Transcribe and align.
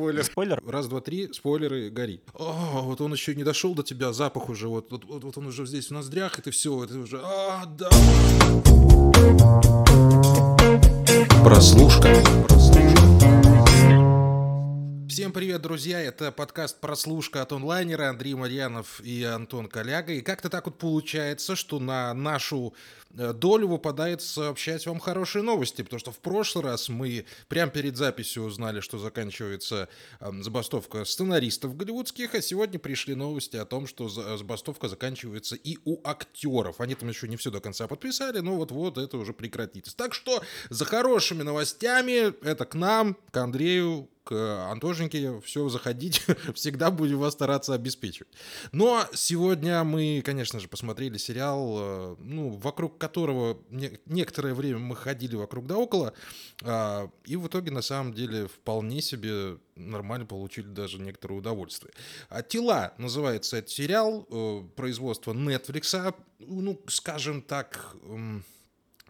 спойлер. 0.00 0.24
Спойлер? 0.24 0.62
Раз, 0.66 0.88
два, 0.88 1.00
три, 1.00 1.32
спойлеры, 1.32 1.90
гори. 1.90 2.22
О, 2.34 2.82
вот 2.82 3.00
он 3.00 3.12
еще 3.12 3.34
не 3.34 3.44
дошел 3.44 3.74
до 3.74 3.82
тебя, 3.82 4.12
запах 4.12 4.48
уже, 4.48 4.68
вот, 4.68 4.90
вот, 4.90 5.04
вот, 5.04 5.24
вот 5.24 5.38
он 5.38 5.46
уже 5.46 5.66
здесь 5.66 5.88
в 5.88 5.90
ноздрях, 5.90 6.38
и 6.38 6.42
ты 6.42 6.50
все, 6.50 6.84
это 6.84 6.98
уже, 6.98 7.20
а, 7.22 7.66
да. 7.66 7.90
Прослушка. 11.44 12.14
Всем 15.30 15.38
привет, 15.38 15.62
друзья! 15.62 16.00
Это 16.00 16.32
подкаст 16.32 16.80
«Прослушка» 16.80 17.40
от 17.42 17.52
онлайнера. 17.52 18.08
Андрей 18.08 18.34
Марьянов 18.34 19.00
и 19.00 19.22
Антон 19.22 19.68
Коляга. 19.68 20.12
И 20.12 20.22
как-то 20.22 20.50
так 20.50 20.64
вот 20.64 20.76
получается, 20.76 21.54
что 21.54 21.78
на 21.78 22.12
нашу 22.14 22.74
э, 23.16 23.32
долю 23.32 23.68
выпадает 23.68 24.22
сообщать 24.22 24.84
вам 24.88 24.98
хорошие 24.98 25.44
новости, 25.44 25.82
потому 25.82 26.00
что 26.00 26.10
в 26.10 26.18
прошлый 26.18 26.64
раз 26.64 26.88
мы 26.88 27.26
прямо 27.46 27.70
перед 27.70 27.96
записью 27.96 28.42
узнали, 28.42 28.80
что 28.80 28.98
заканчивается 28.98 29.88
забастовка 30.20 31.04
сценаристов 31.04 31.76
голливудских, 31.76 32.34
а 32.34 32.42
сегодня 32.42 32.80
пришли 32.80 33.14
новости 33.14 33.56
о 33.56 33.64
том, 33.64 33.86
что 33.86 34.08
забастовка 34.08 34.88
заканчивается 34.88 35.54
и 35.54 35.78
у 35.84 36.00
актеров. 36.02 36.80
Они 36.80 36.96
там 36.96 37.08
еще 37.08 37.28
не 37.28 37.36
все 37.36 37.52
до 37.52 37.60
конца 37.60 37.86
подписали, 37.86 38.40
но 38.40 38.56
вот-вот 38.56 38.98
это 38.98 39.16
уже 39.16 39.32
прекратится. 39.32 39.96
Так 39.96 40.12
что 40.12 40.42
за 40.70 40.84
хорошими 40.84 41.44
новостями 41.44 42.34
это 42.44 42.64
к 42.64 42.74
нам, 42.74 43.16
к 43.30 43.36
Андрею, 43.36 44.08
к 44.30 44.70
Антошеньке, 44.70 45.40
все, 45.40 45.68
заходите, 45.68 46.36
всегда 46.54 46.92
будем 46.92 47.18
вас 47.18 47.32
стараться 47.32 47.74
обеспечивать. 47.74 48.32
Но 48.70 49.04
сегодня 49.12 49.82
мы, 49.82 50.22
конечно 50.24 50.60
же, 50.60 50.68
посмотрели 50.68 51.18
сериал, 51.18 51.76
э, 51.78 52.16
ну, 52.20 52.50
вокруг 52.50 52.96
которого 52.96 53.58
некоторое 54.06 54.54
время 54.54 54.78
мы 54.78 54.94
ходили 54.94 55.34
вокруг 55.34 55.66
да 55.66 55.76
около, 55.76 56.14
а, 56.62 57.10
и 57.24 57.34
в 57.34 57.48
итоге, 57.48 57.72
на 57.72 57.82
самом 57.82 58.14
деле, 58.14 58.46
вполне 58.46 59.02
себе 59.02 59.58
нормально 59.74 60.26
получили 60.26 60.68
даже 60.68 61.00
некоторое 61.00 61.34
удовольствие. 61.34 61.92
А 62.28 62.42
«Тела» 62.42 62.94
называется 62.98 63.56
этот 63.56 63.70
сериал, 63.70 64.28
э, 64.30 64.62
производство 64.76 65.32
Netflix, 65.32 66.14
ну, 66.38 66.80
скажем 66.86 67.42
так 67.42 67.96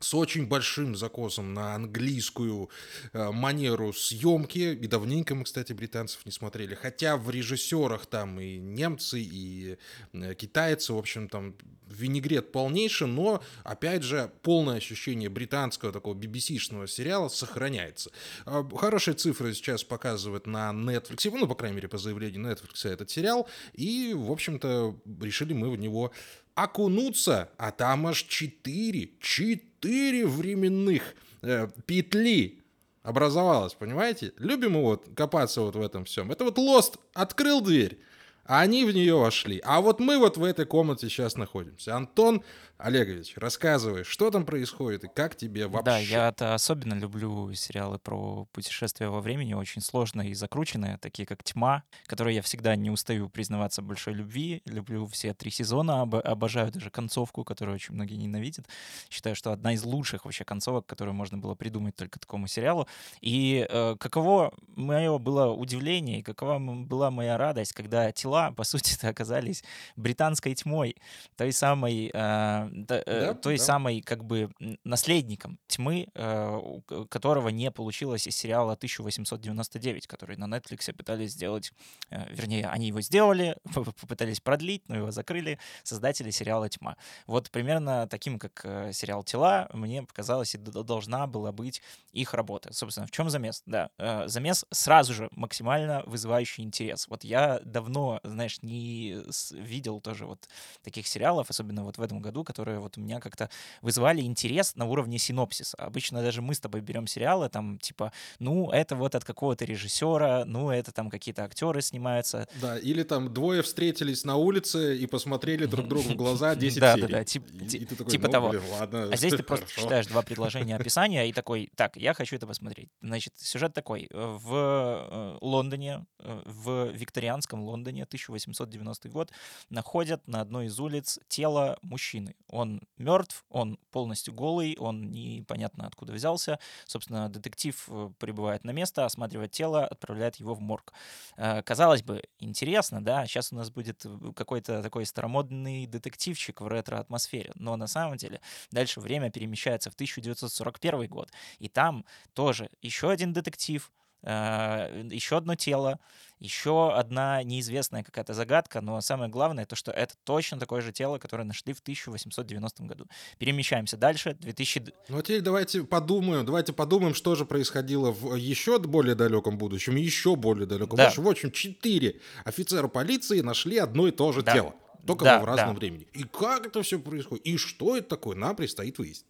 с 0.00 0.14
очень 0.14 0.46
большим 0.46 0.96
закосом 0.96 1.54
на 1.54 1.74
английскую 1.74 2.70
э, 3.12 3.30
манеру 3.30 3.92
съемки. 3.92 4.74
И 4.74 4.86
давненько 4.86 5.34
мы, 5.34 5.44
кстати, 5.44 5.72
британцев 5.72 6.24
не 6.26 6.32
смотрели. 6.32 6.74
Хотя 6.74 7.16
в 7.16 7.30
режиссерах 7.30 8.06
там 8.06 8.40
и 8.40 8.58
немцы, 8.58 9.20
и 9.20 9.76
э, 10.12 10.34
китайцы, 10.34 10.92
в 10.92 10.98
общем, 10.98 11.28
там 11.28 11.54
винегрет 11.86 12.52
полнейший, 12.52 13.08
но, 13.08 13.42
опять 13.64 14.02
же, 14.02 14.30
полное 14.42 14.76
ощущение 14.76 15.28
британского 15.28 15.92
такого 15.92 16.14
BBC-шного 16.14 16.86
сериала 16.86 17.28
сохраняется. 17.28 18.10
Э, 18.46 18.62
хорошие 18.76 19.14
цифры 19.14 19.54
сейчас 19.54 19.84
показывает 19.84 20.46
на 20.46 20.70
Netflix, 20.70 21.30
ну, 21.36 21.46
по 21.46 21.54
крайней 21.54 21.76
мере, 21.76 21.88
по 21.88 21.98
заявлению 21.98 22.46
Netflix 22.46 22.88
этот 22.88 23.10
сериал, 23.10 23.48
и, 23.72 24.14
в 24.14 24.30
общем-то, 24.30 24.96
решили 25.20 25.52
мы 25.52 25.70
в 25.70 25.76
него 25.76 26.12
окунуться, 26.54 27.50
а 27.56 27.70
там 27.70 28.06
аж 28.06 28.22
четыре, 28.22 29.10
четыре 29.20 30.26
временных 30.26 31.14
э, 31.42 31.68
петли 31.86 32.60
образовалось, 33.02 33.74
понимаете? 33.74 34.32
Любим 34.36 34.80
вот 34.80 35.08
копаться 35.14 35.62
вот 35.62 35.76
в 35.76 35.80
этом 35.80 36.04
всем. 36.04 36.30
Это 36.30 36.44
вот 36.44 36.58
Лост 36.58 36.96
открыл 37.14 37.60
дверь, 37.60 37.98
а 38.44 38.60
они 38.60 38.84
в 38.84 38.92
нее 38.92 39.14
вошли. 39.14 39.60
А 39.64 39.80
вот 39.80 40.00
мы 40.00 40.18
вот 40.18 40.36
в 40.36 40.44
этой 40.44 40.66
комнате 40.66 41.08
сейчас 41.08 41.36
находимся. 41.36 41.96
Антон 41.96 42.42
Олегович, 42.82 43.36
рассказывай, 43.36 44.04
что 44.04 44.30
там 44.30 44.46
происходит 44.46 45.04
и 45.04 45.08
как 45.08 45.36
тебе 45.36 45.66
вообще? 45.66 45.84
Да, 45.84 45.98
я-то 45.98 46.54
особенно 46.54 46.94
люблю 46.94 47.52
сериалы 47.54 47.98
про 47.98 48.46
путешествия 48.52 49.08
во 49.08 49.20
времени, 49.20 49.52
очень 49.54 49.82
сложные 49.82 50.30
и 50.30 50.34
закрученные, 50.34 50.96
такие 50.98 51.26
как 51.26 51.42
«Тьма», 51.42 51.82
которые 52.06 52.36
я 52.36 52.42
всегда 52.42 52.76
не 52.76 52.90
устаю 52.90 53.28
признаваться 53.28 53.82
большой 53.82 54.14
любви. 54.14 54.62
Люблю 54.64 55.06
все 55.06 55.34
три 55.34 55.50
сезона, 55.50 56.02
об- 56.02 56.14
обожаю 56.14 56.72
даже 56.72 56.90
концовку, 56.90 57.44
которую 57.44 57.74
очень 57.74 57.94
многие 57.94 58.14
ненавидят. 58.14 58.66
Считаю, 59.10 59.36
что 59.36 59.52
одна 59.52 59.74
из 59.74 59.84
лучших 59.84 60.24
вообще 60.24 60.44
концовок, 60.44 60.86
которую 60.86 61.14
можно 61.14 61.36
было 61.38 61.54
придумать 61.54 61.96
только 61.96 62.18
такому 62.18 62.46
сериалу. 62.46 62.88
И 63.20 63.66
э, 63.68 63.96
каково 63.98 64.54
мое 64.76 65.18
было 65.18 65.52
удивление, 65.52 66.20
и 66.20 66.22
какова 66.22 66.58
была 66.58 67.10
моя 67.10 67.36
радость, 67.36 67.72
когда 67.72 68.10
тела, 68.12 68.52
по 68.56 68.64
сути, 68.64 69.04
оказались 69.04 69.62
британской 69.96 70.54
тьмой, 70.54 70.96
той 71.36 71.52
самой 71.52 72.10
э, 72.12 72.69
да, 72.70 73.02
э, 73.04 73.34
той 73.34 73.58
да. 73.58 73.64
самой 73.64 74.00
как 74.00 74.24
бы 74.24 74.50
наследником 74.84 75.58
тьмы, 75.66 76.08
э, 76.14 76.60
которого 77.08 77.48
не 77.48 77.70
получилось 77.70 78.26
из 78.26 78.36
сериала 78.36 78.74
1899, 78.74 80.06
который 80.06 80.36
на 80.36 80.44
Netflix 80.44 80.92
пытались 80.92 81.32
сделать, 81.32 81.72
э, 82.10 82.32
вернее, 82.32 82.68
они 82.68 82.88
его 82.88 83.00
сделали, 83.00 83.56
попытались 83.74 84.40
продлить, 84.40 84.88
но 84.88 84.96
его 84.96 85.10
закрыли 85.10 85.58
создатели 85.82 86.30
сериала 86.30 86.68
«Тьма». 86.68 86.96
Вот 87.26 87.50
примерно 87.50 88.06
таким, 88.08 88.38
как 88.38 88.60
сериал 88.92 89.24
«Тела», 89.24 89.68
мне 89.72 90.02
показалось, 90.02 90.54
и 90.54 90.58
должна 90.58 91.26
была 91.26 91.52
быть 91.52 91.82
их 92.12 92.34
работа. 92.34 92.72
Собственно, 92.72 93.06
в 93.06 93.10
чем 93.10 93.30
замес? 93.30 93.62
Да, 93.66 93.90
замес 94.26 94.64
сразу 94.70 95.14
же 95.14 95.28
максимально 95.32 96.02
вызывающий 96.06 96.64
интерес. 96.64 97.08
Вот 97.08 97.24
я 97.24 97.60
давно, 97.64 98.20
знаешь, 98.24 98.62
не 98.62 99.22
видел 99.52 100.00
тоже 100.00 100.26
вот 100.26 100.48
таких 100.82 101.06
сериалов, 101.06 101.50
особенно 101.50 101.84
вот 101.84 101.98
в 101.98 102.02
этом 102.02 102.20
году, 102.20 102.44
которые 102.44 102.59
которые 102.60 102.80
вот 102.80 102.98
у 102.98 103.00
меня 103.00 103.20
как-то 103.20 103.48
вызывали 103.80 104.20
интерес 104.20 104.76
на 104.76 104.84
уровне 104.84 105.18
синопсиса. 105.18 105.76
Обычно 105.78 106.20
даже 106.20 106.42
мы 106.42 106.54
с 106.54 106.60
тобой 106.60 106.82
берем 106.82 107.06
сериалы, 107.06 107.48
там, 107.48 107.78
типа, 107.78 108.12
ну, 108.38 108.70
это 108.70 108.96
вот 108.96 109.14
от 109.14 109.24
какого-то 109.24 109.64
режиссера, 109.64 110.44
ну, 110.44 110.70
это 110.70 110.92
там 110.92 111.08
какие-то 111.08 111.44
актеры 111.44 111.80
снимаются. 111.80 112.46
Да, 112.60 112.78
или 112.78 113.02
там 113.02 113.32
двое 113.32 113.62
встретились 113.62 114.24
на 114.24 114.36
улице 114.36 114.98
и 114.98 115.06
посмотрели 115.06 115.64
друг 115.64 115.88
другу 115.88 116.10
в 116.10 116.16
глаза 116.16 116.54
10 116.54 116.74
серий. 116.74 116.80
Да, 116.80 116.96
да, 116.96 117.06
да, 117.08 117.24
типа 117.24 118.26
«Ну, 118.26 118.32
того. 118.32 118.54
А 118.70 119.16
здесь 119.16 119.34
ты 119.34 119.42
просто 119.42 119.66
читаешь 119.74 120.06
два 120.06 120.20
предложения 120.20 120.76
описания 120.80 121.28
и 121.28 121.32
такой, 121.32 121.70
так, 121.76 121.96
я 121.96 122.12
хочу 122.12 122.36
это 122.36 122.46
посмотреть. 122.46 122.90
Значит, 123.00 123.32
сюжет 123.38 123.72
такой. 123.72 124.08
В 124.12 124.54
э, 124.54 125.38
Лондоне, 125.40 126.04
э, 126.18 126.42
в 126.44 126.90
викторианском 126.92 127.62
Лондоне, 127.62 128.02
1890 128.02 129.08
год, 129.08 129.32
находят 129.70 130.28
на 130.28 130.42
одной 130.42 130.66
из 130.66 130.78
улиц 130.78 131.18
тело 131.28 131.78
мужчины. 131.82 132.34
Он 132.50 132.82
мертв, 132.98 133.44
он 133.48 133.78
полностью 133.90 134.34
голый, 134.34 134.76
он 134.78 135.10
непонятно 135.10 135.86
откуда 135.86 136.12
взялся. 136.12 136.58
Собственно, 136.86 137.28
детектив 137.28 137.82
э, 137.88 138.10
прибывает 138.18 138.64
на 138.64 138.72
место, 138.72 139.04
осматривает 139.04 139.52
тело, 139.52 139.86
отправляет 139.86 140.36
его 140.36 140.54
в 140.54 140.60
морг. 140.60 140.92
Э, 141.36 141.62
казалось 141.62 142.02
бы, 142.02 142.22
интересно, 142.38 143.02
да, 143.02 143.26
сейчас 143.26 143.52
у 143.52 143.56
нас 143.56 143.70
будет 143.70 144.04
э, 144.04 144.32
какой-то 144.34 144.82
такой 144.82 145.06
старомодный 145.06 145.86
детективчик 145.86 146.60
в 146.60 146.66
ретро-атмосфере, 146.66 147.52
но 147.54 147.76
на 147.76 147.86
самом 147.86 148.16
деле 148.16 148.40
дальше 148.70 149.00
время 149.00 149.30
перемещается 149.30 149.90
в 149.90 149.94
1941 149.94 151.08
год, 151.08 151.30
и 151.58 151.68
там 151.68 152.04
тоже 152.34 152.68
еще 152.82 153.10
один 153.10 153.32
детектив, 153.32 153.90
еще 154.22 155.36
одно 155.36 155.54
тело, 155.54 155.98
еще 156.40 156.92
одна 156.92 157.42
неизвестная 157.42 158.02
какая-то 158.02 158.34
загадка, 158.34 158.80
но 158.80 159.00
самое 159.00 159.30
главное 159.30 159.66
то, 159.66 159.76
что 159.76 159.90
это 159.92 160.14
точно 160.24 160.58
такое 160.58 160.80
же 160.80 160.92
тело, 160.92 161.18
которое 161.18 161.44
нашли 161.44 161.72
в 161.72 161.80
1890 161.80 162.82
году. 162.84 163.06
Перемещаемся 163.38 163.96
дальше. 163.96 164.36
2000... 164.40 164.94
Ну 165.08 165.18
а 165.18 165.22
теперь 165.22 165.42
давайте 165.42 165.84
подумаем, 165.84 166.44
давайте 166.44 166.72
подумаем, 166.72 167.14
что 167.14 167.34
же 167.34 167.44
происходило 167.44 168.10
в 168.10 168.34
еще 168.36 168.78
более 168.78 169.14
далеком 169.14 169.58
будущем, 169.58 169.96
еще 169.96 170.36
более 170.36 170.66
далеком 170.66 170.96
да. 170.96 171.04
будущем. 171.04 171.24
В 171.24 171.28
общем, 171.28 171.50
четыре 171.50 172.20
офицера 172.44 172.88
полиции 172.88 173.40
нашли 173.40 173.78
одно 173.78 174.08
и 174.08 174.10
то 174.10 174.32
же 174.32 174.42
да. 174.42 174.54
тело. 174.54 174.74
Только 175.06 175.24
да, 175.24 175.40
в 175.40 175.44
разном 175.44 175.74
да. 175.74 175.78
времени. 175.78 176.06
И 176.12 176.24
как 176.24 176.66
это 176.66 176.82
все 176.82 176.98
происходит? 176.98 177.46
И 177.46 177.56
что 177.56 177.96
это 177.96 178.08
такое? 178.08 178.36
Нам 178.36 178.54
предстоит 178.56 178.98
выяснить. 178.98 179.26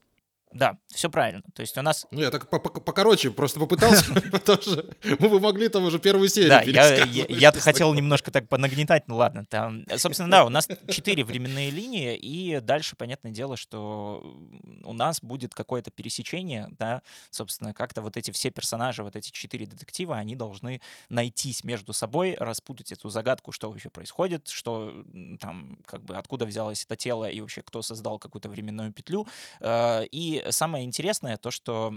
Да, 0.52 0.78
все 0.88 1.08
правильно. 1.08 1.42
То 1.54 1.60
есть 1.60 1.78
у 1.78 1.82
нас... 1.82 2.06
Ну, 2.10 2.20
я 2.20 2.30
так 2.30 2.50
покороче 2.50 3.30
просто 3.30 3.60
попытался, 3.60 4.04
потому 4.32 4.60
что 4.60 4.84
мы 5.18 5.28
бы 5.28 5.38
могли 5.38 5.68
там 5.68 5.84
уже 5.84 6.00
первую 6.00 6.28
серию 6.28 6.50
Да, 6.50 6.62
я, 6.62 7.52
хотел 7.52 7.94
немножко 7.94 8.32
так 8.32 8.48
понагнетать, 8.48 9.06
ну 9.06 9.16
ладно. 9.16 9.46
Там, 9.46 9.84
собственно, 9.96 10.30
да, 10.30 10.44
у 10.44 10.48
нас 10.48 10.68
четыре 10.88 11.22
временные 11.24 11.70
линии, 11.70 12.16
и 12.16 12.58
дальше, 12.60 12.96
понятное 12.96 13.30
дело, 13.30 13.56
что 13.56 14.36
у 14.82 14.92
нас 14.92 15.20
будет 15.22 15.54
какое-то 15.54 15.92
пересечение, 15.92 16.68
да, 16.78 17.02
собственно, 17.30 17.72
как-то 17.72 18.02
вот 18.02 18.16
эти 18.16 18.32
все 18.32 18.50
персонажи, 18.50 19.04
вот 19.04 19.14
эти 19.14 19.30
четыре 19.30 19.66
детектива, 19.66 20.16
они 20.16 20.34
должны 20.34 20.80
найтись 21.08 21.62
между 21.62 21.92
собой, 21.92 22.36
распутать 22.38 22.90
эту 22.90 23.08
загадку, 23.08 23.52
что 23.52 23.70
вообще 23.70 23.88
происходит, 23.88 24.48
что 24.48 25.04
там, 25.38 25.78
как 25.86 26.02
бы, 26.02 26.16
откуда 26.16 26.44
взялось 26.44 26.84
это 26.84 26.96
тело, 26.96 27.30
и 27.30 27.40
вообще 27.40 27.62
кто 27.62 27.82
создал 27.82 28.18
какую-то 28.18 28.48
временную 28.48 28.92
петлю, 28.92 29.28
э, 29.60 30.06
и 30.10 30.39
Самое 30.50 30.84
интересное 30.84 31.36
то, 31.36 31.50
что 31.50 31.94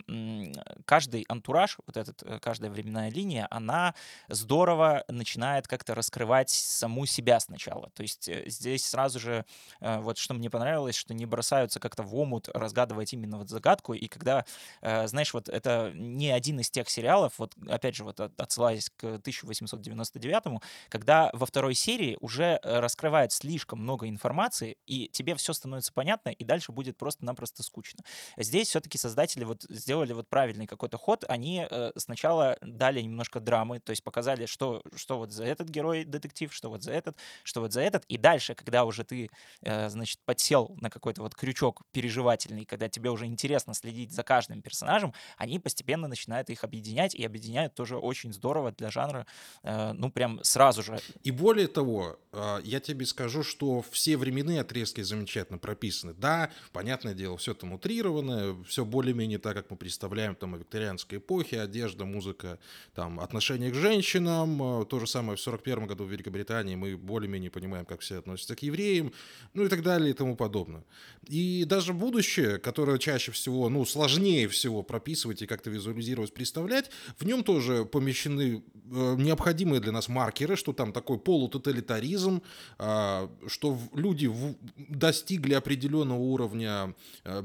каждый 0.86 1.26
антураж, 1.30 1.78
вот 1.86 1.98
этот, 1.98 2.24
э, 2.24 2.40
каждая 2.40 2.70
временная 2.72 3.10
линия, 3.10 3.48
она 3.50 3.96
здорово 4.28 5.04
начинает 5.08 5.68
как-то 5.68 5.96
раскрывать 5.96 6.50
саму 6.50 7.06
себя 7.06 7.40
сначала. 7.40 7.90
То 7.92 8.04
есть 8.04 8.28
э, 8.28 8.44
здесь 8.48 8.86
сразу 8.86 9.20
же, 9.20 9.46
э, 9.82 10.00
вот 10.00 10.18
что 10.18 10.34
мне 10.34 10.50
понравилось, 10.50 10.96
что 10.96 11.14
не 11.14 11.26
бросаются 11.26 11.80
как-то 11.80 12.04
в 12.04 12.16
омут 12.16 12.50
разгадывать 12.50 13.14
именно 13.14 13.38
вот 13.38 13.50
загадку, 13.50 13.94
и 13.94 14.08
когда, 14.08 14.46
знаешь, 14.82 15.34
вот 15.34 15.50
это 15.50 15.92
не 15.94 16.32
один 16.32 16.60
из 16.60 16.70
тех 16.70 16.90
сериалов, 16.90 17.34
вот 17.38 17.54
опять 17.68 17.96
же 17.96 18.04
вот 18.04 18.20
отсылаясь 18.20 18.90
к 18.90 19.04
1899, 19.04 20.62
когда 20.90 21.30
во 21.34 21.46
второй 21.46 21.74
серии 21.76 22.18
уже 22.22 22.60
раскрывает 22.64 23.32
слишком 23.32 23.80
много 23.80 24.08
информации, 24.08 24.78
и 24.86 25.08
тебе 25.10 25.36
все 25.36 25.54
становится 25.54 25.94
понятно, 25.94 26.30
и 26.30 26.44
дальше 26.44 26.72
будет 26.72 26.98
просто-напросто 26.98 27.64
скучно. 27.64 28.04
Здесь 28.38 28.70
все-таки 28.70 28.98
создатели 28.98 29.44
вот 29.44 29.64
сделали 29.70 30.14
вот 30.14 30.28
правильный 30.28 30.68
какой-то 30.68 30.98
ход. 30.98 31.24
Они 31.28 31.66
э, 31.70 31.92
сначала 31.98 32.58
дали 32.62 33.02
немножко 33.02 33.40
драмы, 33.40 33.80
то 33.80 33.92
есть 33.92 34.04
показали, 34.04 34.46
что, 34.46 34.82
что 34.96 35.18
вот 35.18 35.32
за 35.32 35.46
этот 35.46 35.70
герой 35.70 36.04
детектив, 36.06 36.54
что 36.54 36.70
вот 36.70 36.84
за 36.84 36.92
этот, 36.92 37.18
что 37.44 37.62
вот 37.62 37.74
за 37.74 37.82
этот. 37.82 38.06
И 38.06 38.18
дальше, 38.18 38.56
когда 38.56 38.86
уже 38.86 39.04
ты, 39.04 39.30
э, 39.62 39.90
значит, 39.90 40.20
подсел 40.26 40.76
на 40.82 40.90
какой-то 40.90 41.22
вот 41.22 41.36
крючок 41.36 41.82
переживательный, 41.92 42.66
когда 42.66 42.90
тебе 42.90 43.10
уже 43.10 43.26
интересно 43.26 43.74
следить 43.74 44.12
за 44.12 44.24
каждым 44.24 44.62
персонажем, 44.62 45.14
они 45.38 45.60
постепенно 45.60 46.08
начинают 46.08 46.50
их 46.50 46.64
объединять, 46.64 47.16
и 47.16 47.26
объединяют 47.26 47.76
тоже 47.76 47.98
очень 47.98 48.34
здорово 48.34 48.72
для 48.72 48.90
жанра, 48.90 49.26
э, 49.64 49.94
ну, 49.94 50.12
прям 50.12 50.44
сразу 50.44 50.84
же. 50.84 51.00
И 51.24 51.32
более 51.32 51.68
того, 51.68 52.20
я 52.64 52.80
тебе 52.80 53.06
скажу, 53.06 53.44
что 53.44 53.84
все 53.92 54.18
временные 54.18 54.62
отрезки 54.62 55.02
замечательно 55.02 55.60
прописаны. 55.60 56.14
Да, 56.14 56.50
понятное 56.72 57.14
дело, 57.14 57.38
все 57.38 57.54
там 57.54 57.74
утрировано, 57.74 58.23
все 58.68 58.86
более-менее 58.86 59.40
так, 59.40 59.56
как 59.56 59.70
мы 59.70 59.78
представляем 59.78 60.36
там 60.36 60.56
о 60.56 60.58
викторианской 60.58 61.18
эпохе, 61.18 61.62
одежда, 61.62 62.06
музыка, 62.06 62.60
там 62.94 63.20
отношение 63.20 63.72
к 63.72 63.76
женщинам, 63.76 64.82
э, 64.82 64.86
то 64.86 65.00
же 65.00 65.08
самое 65.08 65.38
в 65.38 65.42
41 65.42 65.88
году 65.88 66.04
в 66.06 66.12
Великобритании 66.12 66.76
мы 66.76 66.98
более-менее 66.98 67.52
понимаем, 67.52 67.86
как 67.86 68.02
все 68.02 68.20
относятся 68.20 68.56
к 68.56 68.64
евреям, 68.64 69.12
ну 69.54 69.66
и 69.66 69.68
так 69.68 69.84
далее 69.84 70.12
и 70.12 70.14
тому 70.14 70.36
подобное. 70.36 70.84
И 71.28 71.66
даже 71.66 71.94
будущее, 71.94 72.58
которое 72.58 72.98
чаще 72.98 73.32
всего, 73.32 73.70
ну, 73.70 73.86
сложнее 73.86 74.48
всего 74.48 74.84
прописывать 74.84 75.42
и 75.42 75.48
как-то 75.48 75.70
визуализировать, 75.70 76.34
представлять, 76.34 76.92
в 77.18 77.26
нем 77.26 77.44
тоже 77.44 77.86
помещены 77.86 78.64
э, 78.74 79.16
необходимые 79.18 79.80
для 79.80 79.92
нас 79.92 80.08
маркеры, 80.10 80.56
что 80.56 80.74
там 80.74 80.92
такой 80.92 81.18
полутоталитаризм, 81.18 82.42
э, 82.80 83.28
что 83.48 83.78
люди 83.94 84.32
достигли 84.78 85.54
определенного 85.54 86.20
уровня 86.20 86.94
э, 87.24 87.42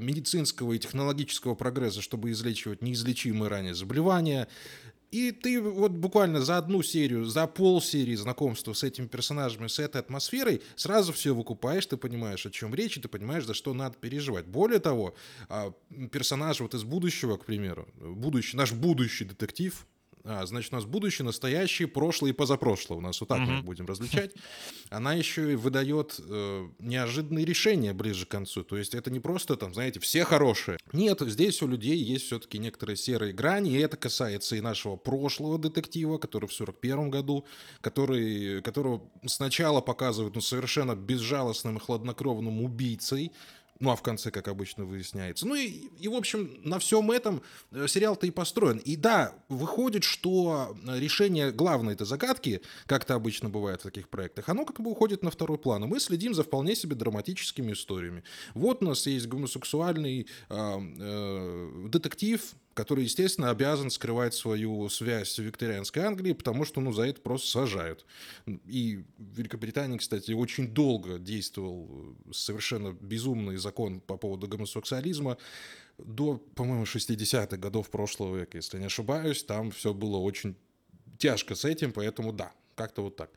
медицинского 0.69 0.73
и 0.73 0.79
технологического 0.79 1.55
прогресса, 1.55 2.01
чтобы 2.01 2.31
излечивать 2.31 2.83
неизлечимые 2.83 3.49
ранее 3.49 3.75
заболевания. 3.75 4.49
И 5.11 5.33
ты 5.33 5.61
вот 5.61 5.93
буквально 5.93 6.43
за 6.43 6.59
одну 6.59 6.83
серию, 6.83 7.25
за 7.25 7.47
полсерии 7.47 8.15
знакомства 8.15 8.75
с 8.75 8.83
этими 8.85 9.07
персонажами, 9.07 9.67
с 9.69 9.79
этой 9.79 10.03
атмосферой, 10.03 10.61
сразу 10.77 11.13
все 11.13 11.35
выкупаешь, 11.35 11.87
ты 11.87 11.97
понимаешь, 11.97 12.45
о 12.45 12.51
чем 12.51 12.75
речь, 12.75 12.99
и 12.99 13.01
ты 13.01 13.09
понимаешь, 13.09 13.47
за 13.47 13.55
что 13.55 13.73
надо 13.73 13.97
переживать. 13.99 14.45
Более 14.47 14.81
того, 14.81 15.15
а, 15.49 15.73
персонаж 16.13 16.61
вот 16.61 16.75
из 16.75 16.85
будущего, 16.85 17.39
к 17.39 17.47
примеру, 17.47 17.89
будущий, 17.95 18.57
наш 18.59 18.73
будущий 18.73 19.25
детектив, 19.25 19.87
а, 20.31 20.45
значит, 20.45 20.75
у 20.75 20.77
нас 20.77 20.85
будущее, 20.85 21.25
настоящее, 21.25 21.89
прошлое 21.89 22.33
и 22.33 22.35
позапрошлое. 22.35 22.99
У 22.99 23.01
нас 23.01 23.19
вот 23.19 23.31
так 23.31 23.41
mm-hmm. 23.41 23.57
мы 23.57 23.63
будем 23.63 23.87
различать. 23.87 24.33
Она 24.91 25.15
еще 25.15 25.53
и 25.53 25.57
выдает 25.57 26.21
э, 26.21 26.69
неожиданные 26.81 27.47
решения 27.47 27.95
ближе 27.95 28.27
к 28.27 28.29
концу. 28.29 28.63
То 28.63 28.77
есть 28.77 28.95
это 28.95 29.11
не 29.11 29.21
просто 29.21 29.57
там, 29.57 29.73
знаете, 29.73 30.01
все 30.01 30.25
хорошие. 30.25 30.77
Нет, 30.93 31.23
здесь 31.23 31.63
у 31.63 31.67
людей 31.67 31.97
есть 31.97 32.27
все-таки 32.27 32.59
некоторые 32.59 32.99
серые 32.99 33.33
грани, 33.33 33.71
и 33.71 33.79
это 33.79 33.97
касается 33.97 34.57
и 34.57 34.61
нашего 34.61 34.97
прошлого 34.97 35.59
детектива, 35.59 36.19
который 36.19 36.47
в 36.47 36.53
41 36.53 37.09
году, 37.09 37.47
который, 37.81 38.61
которого 38.61 39.09
сначала 39.25 39.81
показывают 39.81 40.35
ну, 40.35 40.43
совершенно 40.43 40.95
безжалостным 40.95 41.79
и 41.79 41.81
хладнокровным 41.81 42.63
убийцей, 42.63 43.33
ну, 43.81 43.91
а 43.91 43.97
в 43.97 44.03
конце, 44.03 44.31
как 44.31 44.49
обычно, 44.49 44.85
выясняется. 44.85 45.47
Ну 45.47 45.55
и, 45.55 45.89
и 46.01 46.09
в 46.09 46.15
общем, 46.15 46.51
на 46.65 46.79
всем 46.79 47.11
этом 47.11 47.43
э, 47.71 47.87
сериал-то 47.87 48.27
и 48.27 48.31
построен. 48.31 48.79
И 48.79 48.97
да, 48.97 49.35
выходит, 49.49 50.05
что 50.05 50.77
решение 50.87 51.53
главной 51.53 51.95
этой 51.95 52.07
загадки, 52.07 52.61
как 52.87 53.05
это 53.05 53.15
обычно 53.15 53.49
бывает 53.49 53.81
в 53.81 53.85
таких 53.85 54.09
проектах, 54.09 54.49
оно 54.49 54.65
как 54.65 54.81
бы 54.81 54.91
уходит 54.91 55.23
на 55.23 55.31
второй 55.31 55.59
план. 55.59 55.85
И 55.85 55.87
мы 55.87 56.01
следим 56.01 56.35
за 56.35 56.43
вполне 56.43 56.75
себе 56.75 56.97
драматическими 56.97 57.73
историями. 57.73 58.25
Вот 58.55 58.83
у 58.83 58.87
нас 58.87 59.07
есть 59.07 59.27
гомосексуальный 59.27 60.27
э, 60.49 60.79
э, 60.99 61.89
детектив, 61.89 62.55
который, 62.79 63.03
естественно, 63.03 63.51
обязан 63.51 63.91
скрывать 63.91 64.35
свою 64.35 64.89
связь 64.89 65.31
с 65.31 65.39
викторианской 65.39 66.05
Англией, 66.05 66.33
потому 66.33 66.65
что, 66.65 66.81
ну, 66.81 66.93
за 66.93 67.07
это 67.07 67.21
просто 67.21 67.49
сажают. 67.49 68.07
И 68.47 69.03
в 69.19 69.37
Великобритании, 69.37 69.99
кстати, 69.99 70.31
очень 70.31 70.69
долго 70.69 71.19
действовал 71.19 72.15
совершенно 72.31 72.93
безумный 72.93 73.57
закон 73.57 74.01
по 74.01 74.17
поводу 74.17 74.47
гомосексуализма. 74.47 75.39
До, 75.99 76.37
по-моему, 76.55 76.85
60-х 76.85 77.57
годов 77.57 77.91
прошлого 77.91 78.37
века, 78.37 78.59
если 78.59 78.79
не 78.79 78.87
ошибаюсь, 78.87 79.43
там 79.43 79.73
все 79.73 79.93
было 79.93 80.19
очень 80.19 80.55
тяжко 81.19 81.57
с 81.57 81.65
этим, 81.65 81.93
поэтому 81.93 82.33
да, 82.33 82.53
как-то 82.77 83.03
вот 83.03 83.17
так. 83.17 83.31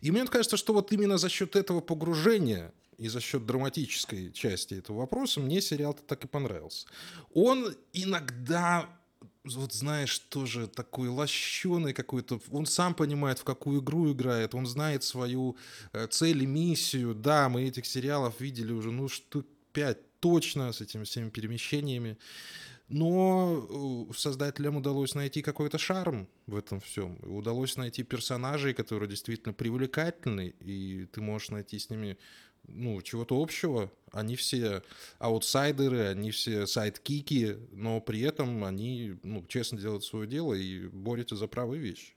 И 0.00 0.10
мне 0.10 0.26
кажется, 0.26 0.56
что 0.56 0.72
вот 0.72 0.90
именно 0.90 1.18
за 1.18 1.28
счет 1.28 1.54
этого 1.54 1.80
погружения 1.80 2.72
и 2.98 3.08
за 3.08 3.20
счет 3.20 3.46
драматической 3.46 4.32
части 4.32 4.74
этого 4.74 4.98
вопроса 4.98 5.40
мне 5.40 5.60
сериал-то 5.60 6.02
так 6.02 6.24
и 6.24 6.28
понравился. 6.28 6.86
Он 7.32 7.74
иногда 7.92 8.88
вот 9.44 9.72
знаешь, 9.72 10.18
тоже 10.18 10.66
такой 10.66 11.08
лощеный 11.08 11.94
какой-то. 11.94 12.40
Он 12.50 12.66
сам 12.66 12.94
понимает, 12.94 13.38
в 13.38 13.44
какую 13.44 13.80
игру 13.80 14.12
играет, 14.12 14.54
он 14.54 14.66
знает 14.66 15.04
свою 15.04 15.56
э, 15.92 16.06
цель 16.08 16.42
и 16.42 16.46
миссию. 16.46 17.14
Да, 17.14 17.48
мы 17.48 17.64
этих 17.64 17.86
сериалов 17.86 18.40
видели 18.40 18.72
уже, 18.72 18.90
ну, 18.90 19.08
штук 19.08 19.46
пять 19.72 19.98
точно 20.20 20.72
с 20.72 20.80
этими 20.80 21.04
всеми 21.04 21.30
перемещениями. 21.30 22.18
Но 22.88 24.08
э, 24.10 24.14
создателям 24.14 24.76
удалось 24.76 25.14
найти 25.14 25.42
какой-то 25.42 25.76
шарм 25.78 26.26
в 26.46 26.56
этом 26.56 26.80
всем. 26.80 27.18
Удалось 27.22 27.76
найти 27.76 28.02
персонажей, 28.02 28.72
которые 28.72 29.08
действительно 29.08 29.52
привлекательны, 29.52 30.54
и 30.60 31.06
ты 31.12 31.20
можешь 31.20 31.50
найти 31.50 31.78
с 31.78 31.90
ними 31.90 32.16
ну, 32.66 33.00
чего-то 33.02 33.40
общего. 33.40 33.90
Они 34.12 34.36
все 34.36 34.82
аутсайдеры, 35.18 36.08
они 36.08 36.30
все 36.30 36.66
сайдкики, 36.66 37.58
но 37.72 38.00
при 38.00 38.20
этом 38.20 38.64
они, 38.64 39.16
ну, 39.22 39.44
честно 39.46 39.78
делают 39.78 40.04
свое 40.04 40.26
дело 40.26 40.54
и 40.54 40.88
борются 40.88 41.36
за 41.36 41.46
правые 41.46 41.80
вещи. 41.80 42.14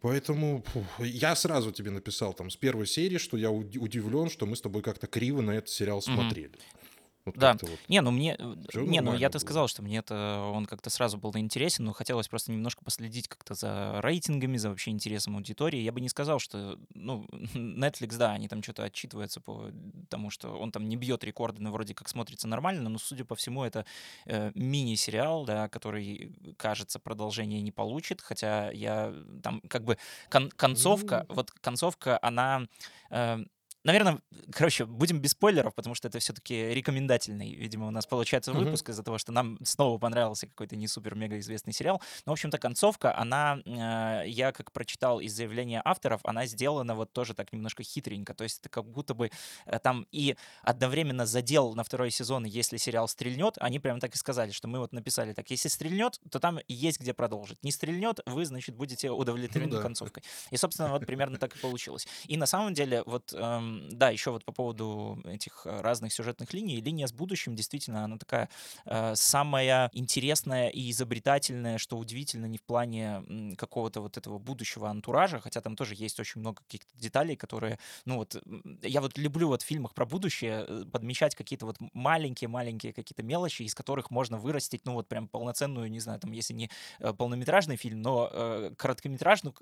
Поэтому 0.00 0.64
фу, 0.66 0.84
я 0.98 1.36
сразу 1.36 1.70
тебе 1.70 1.90
написал 1.90 2.34
там 2.34 2.50
с 2.50 2.56
первой 2.56 2.86
серии, 2.86 3.18
что 3.18 3.36
я 3.36 3.50
удивлен, 3.50 4.30
что 4.30 4.46
мы 4.46 4.56
с 4.56 4.60
тобой 4.60 4.82
как-то 4.82 5.06
криво 5.06 5.42
на 5.42 5.52
этот 5.52 5.70
сериал 5.70 6.02
смотрели. 6.02 6.50
Mm-hmm. 6.50 6.81
Вот 7.24 7.36
да. 7.36 7.56
Вот. 7.60 7.78
Не, 7.88 8.00
ну 8.00 8.10
мне... 8.10 8.36
Все 8.68 8.82
не, 8.82 9.00
ну 9.00 9.14
я-то 9.14 9.38
сказал, 9.38 9.68
что 9.68 9.82
мне 9.82 9.98
это 9.98 10.50
он 10.52 10.66
как-то 10.66 10.90
сразу 10.90 11.18
был 11.18 11.32
интересен, 11.36 11.84
но 11.84 11.92
хотелось 11.92 12.28
просто 12.28 12.50
немножко 12.50 12.84
последить 12.84 13.28
как-то 13.28 13.54
за 13.54 14.00
рейтингами, 14.02 14.56
за 14.56 14.70
вообще 14.70 14.90
интересом 14.90 15.36
аудитории. 15.36 15.78
Я 15.78 15.92
бы 15.92 16.00
не 16.00 16.08
сказал, 16.08 16.38
что... 16.38 16.78
Ну, 16.94 17.26
Netflix, 17.54 18.16
да, 18.16 18.32
они 18.32 18.48
там 18.48 18.62
что-то 18.62 18.84
отчитываются 18.84 19.40
по 19.40 19.70
тому, 20.08 20.30
что 20.30 20.56
он 20.58 20.72
там 20.72 20.88
не 20.88 20.96
бьет 20.96 21.22
рекорды, 21.24 21.62
но 21.62 21.70
вроде 21.70 21.94
как 21.94 22.08
смотрится 22.08 22.48
нормально, 22.48 22.88
но, 22.88 22.98
судя 22.98 23.24
по 23.24 23.36
всему, 23.36 23.64
это 23.64 23.86
э, 24.26 24.50
мини-сериал, 24.54 25.44
да, 25.44 25.68
который, 25.68 26.32
кажется, 26.56 26.98
продолжение 26.98 27.60
не 27.62 27.72
получит, 27.72 28.20
хотя 28.20 28.70
я 28.70 29.14
там 29.42 29.60
как 29.68 29.84
бы 29.84 29.96
кон- 30.28 30.50
концовка, 30.50 31.26
mm-hmm. 31.28 31.34
вот 31.34 31.50
концовка, 31.52 32.18
она... 32.20 32.66
Э, 33.10 33.38
Наверное, 33.84 34.20
короче, 34.52 34.84
будем 34.84 35.18
без 35.18 35.32
спойлеров, 35.32 35.74
потому 35.74 35.96
что 35.96 36.06
это 36.06 36.20
все-таки 36.20 36.72
рекомендательный, 36.72 37.52
видимо, 37.54 37.88
у 37.88 37.90
нас 37.90 38.06
получается 38.06 38.52
выпуск 38.52 38.88
mm-hmm. 38.88 38.92
из-за 38.92 39.02
того, 39.02 39.18
что 39.18 39.32
нам 39.32 39.58
снова 39.64 39.98
понравился 39.98 40.46
какой-то 40.46 40.76
не 40.76 40.86
супер-мега 40.86 41.38
известный 41.40 41.72
сериал. 41.72 42.00
Но, 42.24 42.30
в 42.30 42.34
общем-то, 42.34 42.58
концовка, 42.58 43.16
она, 43.16 43.58
э, 43.64 44.28
я 44.28 44.52
как 44.52 44.70
прочитал 44.70 45.18
из 45.18 45.34
заявления 45.34 45.82
авторов, 45.84 46.20
она 46.22 46.46
сделана 46.46 46.94
вот 46.94 47.12
тоже 47.12 47.34
так 47.34 47.52
немножко 47.52 47.82
хитренько. 47.82 48.34
То 48.34 48.44
есть 48.44 48.60
это 48.60 48.68
как 48.68 48.84
будто 48.84 49.14
бы 49.14 49.32
э, 49.66 49.78
там 49.80 50.06
и 50.12 50.36
одновременно 50.62 51.26
задел 51.26 51.74
на 51.74 51.82
второй 51.82 52.12
сезон, 52.12 52.44
если 52.44 52.76
сериал 52.76 53.08
стрельнет, 53.08 53.56
они 53.58 53.80
прямо 53.80 53.98
так 53.98 54.14
и 54.14 54.18
сказали, 54.18 54.52
что 54.52 54.68
мы 54.68 54.78
вот 54.78 54.92
написали 54.92 55.32
так, 55.32 55.50
если 55.50 55.68
стрельнет, 55.68 56.20
то 56.30 56.38
там 56.38 56.60
есть 56.68 57.00
где 57.00 57.14
продолжить. 57.14 57.58
Не 57.64 57.72
стрельнет, 57.72 58.20
вы, 58.26 58.44
значит, 58.44 58.76
будете 58.76 59.10
удовлетворены 59.10 59.72
ну, 59.72 59.76
да. 59.78 59.82
концовкой. 59.82 60.22
И, 60.52 60.56
собственно, 60.56 60.90
вот 60.90 61.04
примерно 61.04 61.38
так 61.38 61.56
и 61.56 61.58
получилось. 61.58 62.06
И 62.28 62.36
на 62.36 62.46
самом 62.46 62.74
деле, 62.74 63.02
вот... 63.06 63.32
Эм, 63.32 63.71
да, 63.90 64.10
еще 64.10 64.30
вот 64.30 64.44
по 64.44 64.52
поводу 64.52 65.20
этих 65.24 65.66
разных 65.66 66.12
сюжетных 66.12 66.52
линий. 66.52 66.80
Линия 66.80 67.06
с 67.06 67.12
будущим, 67.12 67.54
действительно, 67.54 68.04
она 68.04 68.18
такая 68.18 68.48
э, 68.84 69.14
самая 69.14 69.90
интересная 69.92 70.68
и 70.68 70.90
изобретательная, 70.90 71.78
что 71.78 71.98
удивительно, 71.98 72.46
не 72.46 72.58
в 72.58 72.62
плане 72.62 73.56
какого-то 73.56 74.00
вот 74.00 74.16
этого 74.16 74.38
будущего 74.38 74.88
антуража, 74.88 75.40
хотя 75.40 75.60
там 75.60 75.76
тоже 75.76 75.94
есть 75.96 76.18
очень 76.20 76.40
много 76.40 76.62
каких-то 76.62 76.96
деталей, 76.98 77.36
которые, 77.36 77.78
ну 78.04 78.16
вот, 78.16 78.42
я 78.82 79.00
вот 79.00 79.18
люблю 79.18 79.48
вот 79.48 79.62
в 79.62 79.66
фильмах 79.66 79.94
про 79.94 80.06
будущее 80.06 80.64
э, 80.66 80.84
подмечать 80.90 81.34
какие-то 81.34 81.66
вот 81.66 81.76
маленькие-маленькие 81.92 82.92
какие-то 82.92 83.22
мелочи, 83.22 83.62
из 83.62 83.74
которых 83.74 84.10
можно 84.10 84.38
вырастить, 84.38 84.84
ну 84.84 84.94
вот 84.94 85.08
прям 85.08 85.28
полноценную, 85.28 85.90
не 85.90 86.00
знаю, 86.00 86.20
там, 86.20 86.32
если 86.32 86.54
не 86.54 86.70
э, 86.98 87.12
полнометражный 87.12 87.76
фильм, 87.76 88.02
но 88.02 88.28
э, 88.30 88.72
короткометражную 88.76 89.54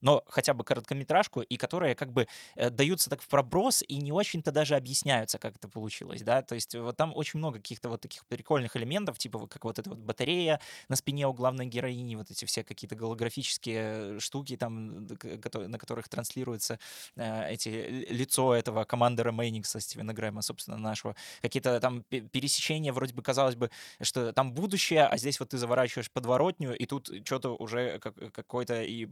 но 0.00 0.22
хотя 0.28 0.54
бы 0.54 0.64
короткометражку, 0.64 1.42
и 1.42 1.56
которые 1.56 1.94
как 1.94 2.12
бы 2.12 2.26
э, 2.56 2.70
даются 2.70 3.10
так 3.10 3.22
в 3.22 3.28
проброс 3.28 3.82
и 3.86 3.96
не 3.96 4.12
очень-то 4.12 4.52
даже 4.52 4.76
объясняются, 4.76 5.38
как 5.38 5.56
это 5.56 5.68
получилось, 5.68 6.22
да, 6.22 6.42
то 6.42 6.54
есть 6.54 6.74
вот 6.74 6.96
там 6.96 7.12
очень 7.14 7.38
много 7.38 7.58
каких-то 7.58 7.88
вот 7.88 8.00
таких 8.00 8.24
прикольных 8.26 8.76
элементов, 8.76 9.18
типа 9.18 9.46
как 9.46 9.64
вот 9.64 9.78
эта 9.78 9.90
вот 9.90 9.98
батарея 9.98 10.60
на 10.88 10.96
спине 10.96 11.26
у 11.26 11.32
главной 11.32 11.66
героини, 11.66 12.16
вот 12.16 12.30
эти 12.30 12.44
все 12.44 12.64
какие-то 12.64 12.96
голографические 12.96 14.20
штуки 14.20 14.56
там, 14.56 15.06
на 15.06 15.78
которых 15.78 16.08
транслируется 16.08 16.78
э, 17.16 17.52
эти 17.52 17.68
лицо 18.08 18.54
этого 18.54 18.84
командора 18.84 19.32
Мейникса 19.32 19.80
Стивена 19.80 20.12
Грэма, 20.12 20.42
собственно, 20.42 20.76
нашего, 20.78 21.16
какие-то 21.42 21.80
там 21.80 22.02
пересечения, 22.02 22.92
вроде 22.92 23.14
бы 23.14 23.22
казалось 23.22 23.56
бы, 23.56 23.70
что 24.00 24.32
там 24.32 24.52
будущее, 24.52 25.06
а 25.06 25.16
здесь 25.16 25.40
вот 25.40 25.50
ты 25.50 25.58
заворачиваешь 25.58 26.10
подворотню, 26.10 26.74
и 26.76 26.86
тут 26.86 27.10
что-то 27.24 27.56
уже 27.56 27.98
какой-то 27.98 28.82
и 28.82 29.06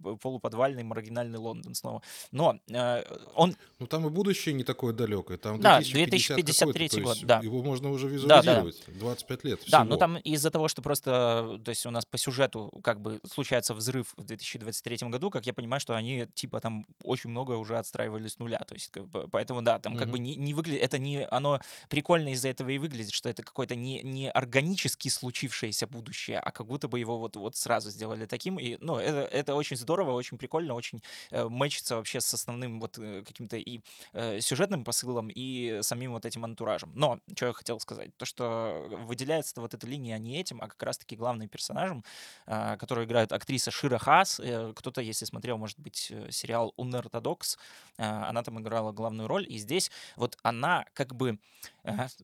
полуподвальный 0.74 0.82
маргинальный 0.82 1.38
Лондон 1.38 1.74
снова. 1.74 2.02
Но 2.32 2.58
э, 2.68 3.04
он... 3.34 3.56
Ну, 3.78 3.86
там 3.86 4.06
и 4.06 4.10
будущее 4.10 4.54
не 4.54 4.64
такое 4.64 4.92
далекое. 4.92 5.38
Там 5.38 5.60
да, 5.60 5.80
2053 5.80 7.00
год, 7.02 7.18
да. 7.22 7.40
Его 7.42 7.62
можно 7.62 7.90
уже 7.90 8.08
визуализировать. 8.08 8.82
Да, 8.86 8.92
да. 8.92 9.00
25 9.00 9.44
лет 9.44 9.60
всего. 9.60 9.70
Да, 9.70 9.84
но 9.84 9.96
там 9.96 10.16
из-за 10.18 10.50
того, 10.50 10.68
что 10.68 10.82
просто, 10.82 11.60
то 11.64 11.68
есть 11.70 11.86
у 11.86 11.90
нас 11.90 12.04
по 12.04 12.18
сюжету 12.18 12.72
как 12.82 13.00
бы 13.00 13.20
случается 13.30 13.74
взрыв 13.74 14.14
в 14.16 14.24
2023 14.24 15.08
году, 15.08 15.30
как 15.30 15.46
я 15.46 15.52
понимаю, 15.52 15.80
что 15.80 15.94
они 15.94 16.26
типа 16.34 16.60
там 16.60 16.86
очень 17.02 17.30
много 17.30 17.52
уже 17.52 17.78
отстраивали 17.78 18.28
с 18.28 18.38
нуля. 18.38 18.58
То 18.66 18.74
есть 18.74 18.90
как 18.90 19.06
бы, 19.06 19.28
поэтому 19.28 19.62
да, 19.62 19.78
там 19.78 19.94
угу. 19.94 20.00
как 20.00 20.10
бы 20.10 20.18
не, 20.18 20.36
не 20.36 20.54
выглядит, 20.54 20.82
это 20.82 20.98
не, 20.98 21.26
оно 21.26 21.60
прикольно 21.88 22.32
из-за 22.32 22.48
этого 22.48 22.70
и 22.70 22.78
выглядит, 22.78 23.12
что 23.12 23.28
это 23.28 23.42
какое-то 23.42 23.74
не, 23.74 24.02
не 24.02 24.30
органически 24.30 25.08
случившееся 25.08 25.86
будущее, 25.86 26.38
а 26.38 26.50
как 26.50 26.66
будто 26.66 26.88
бы 26.88 26.98
его 26.98 27.18
вот, 27.18 27.36
вот 27.36 27.56
сразу 27.56 27.90
сделали 27.90 28.26
таким. 28.26 28.58
И, 28.58 28.76
ну, 28.80 28.96
это, 28.96 29.28
это 29.34 29.54
очень 29.54 29.76
здорово, 29.76 30.12
очень 30.12 30.38
прикольно, 30.38 30.63
очень 30.72 31.02
э, 31.30 31.44
мэчится 31.48 31.96
вообще 31.96 32.20
с 32.20 32.32
основным 32.32 32.80
вот 32.80 32.98
э, 32.98 33.22
каким-то 33.26 33.56
и 33.56 33.80
э, 34.12 34.40
сюжетным 34.40 34.84
посылом, 34.84 35.28
и 35.28 35.80
самим 35.82 36.12
вот 36.12 36.24
этим 36.24 36.44
антуражем. 36.44 36.92
Но, 36.94 37.18
что 37.36 37.46
я 37.46 37.52
хотел 37.52 37.80
сказать, 37.80 38.16
то, 38.16 38.24
что 38.24 38.86
выделяется 39.06 39.60
вот 39.60 39.74
эта 39.74 39.86
линия 39.86 40.18
не 40.18 40.40
этим, 40.40 40.60
а 40.62 40.68
как 40.68 40.82
раз-таки 40.82 41.16
главным 41.16 41.48
персонажем, 41.48 42.04
э, 42.46 42.76
который 42.78 43.04
играет 43.04 43.32
актриса 43.32 43.70
Шира 43.70 43.98
Хас. 43.98 44.40
Кто-то, 44.74 45.00
если 45.00 45.24
смотрел, 45.24 45.58
может 45.58 45.78
быть, 45.78 46.12
сериал 46.30 46.72
«Унортодокс», 46.76 47.58
э, 47.98 48.02
она 48.04 48.42
там 48.42 48.60
играла 48.60 48.92
главную 48.92 49.28
роль, 49.28 49.46
и 49.48 49.58
здесь 49.58 49.90
вот 50.16 50.38
она 50.42 50.84
как 50.94 51.14
бы, 51.14 51.38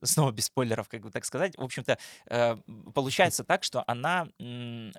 снова 0.03 0.31
без 0.31 0.45
спойлеров, 0.45 0.89
как 0.89 1.01
бы 1.01 1.11
так 1.11 1.25
сказать, 1.25 1.57
в 1.57 1.63
общем-то, 1.63 1.97
э, 2.27 2.57
получается 2.93 3.43
так, 3.43 3.63
что 3.63 3.83
она 3.87 4.27
э, 4.39 4.91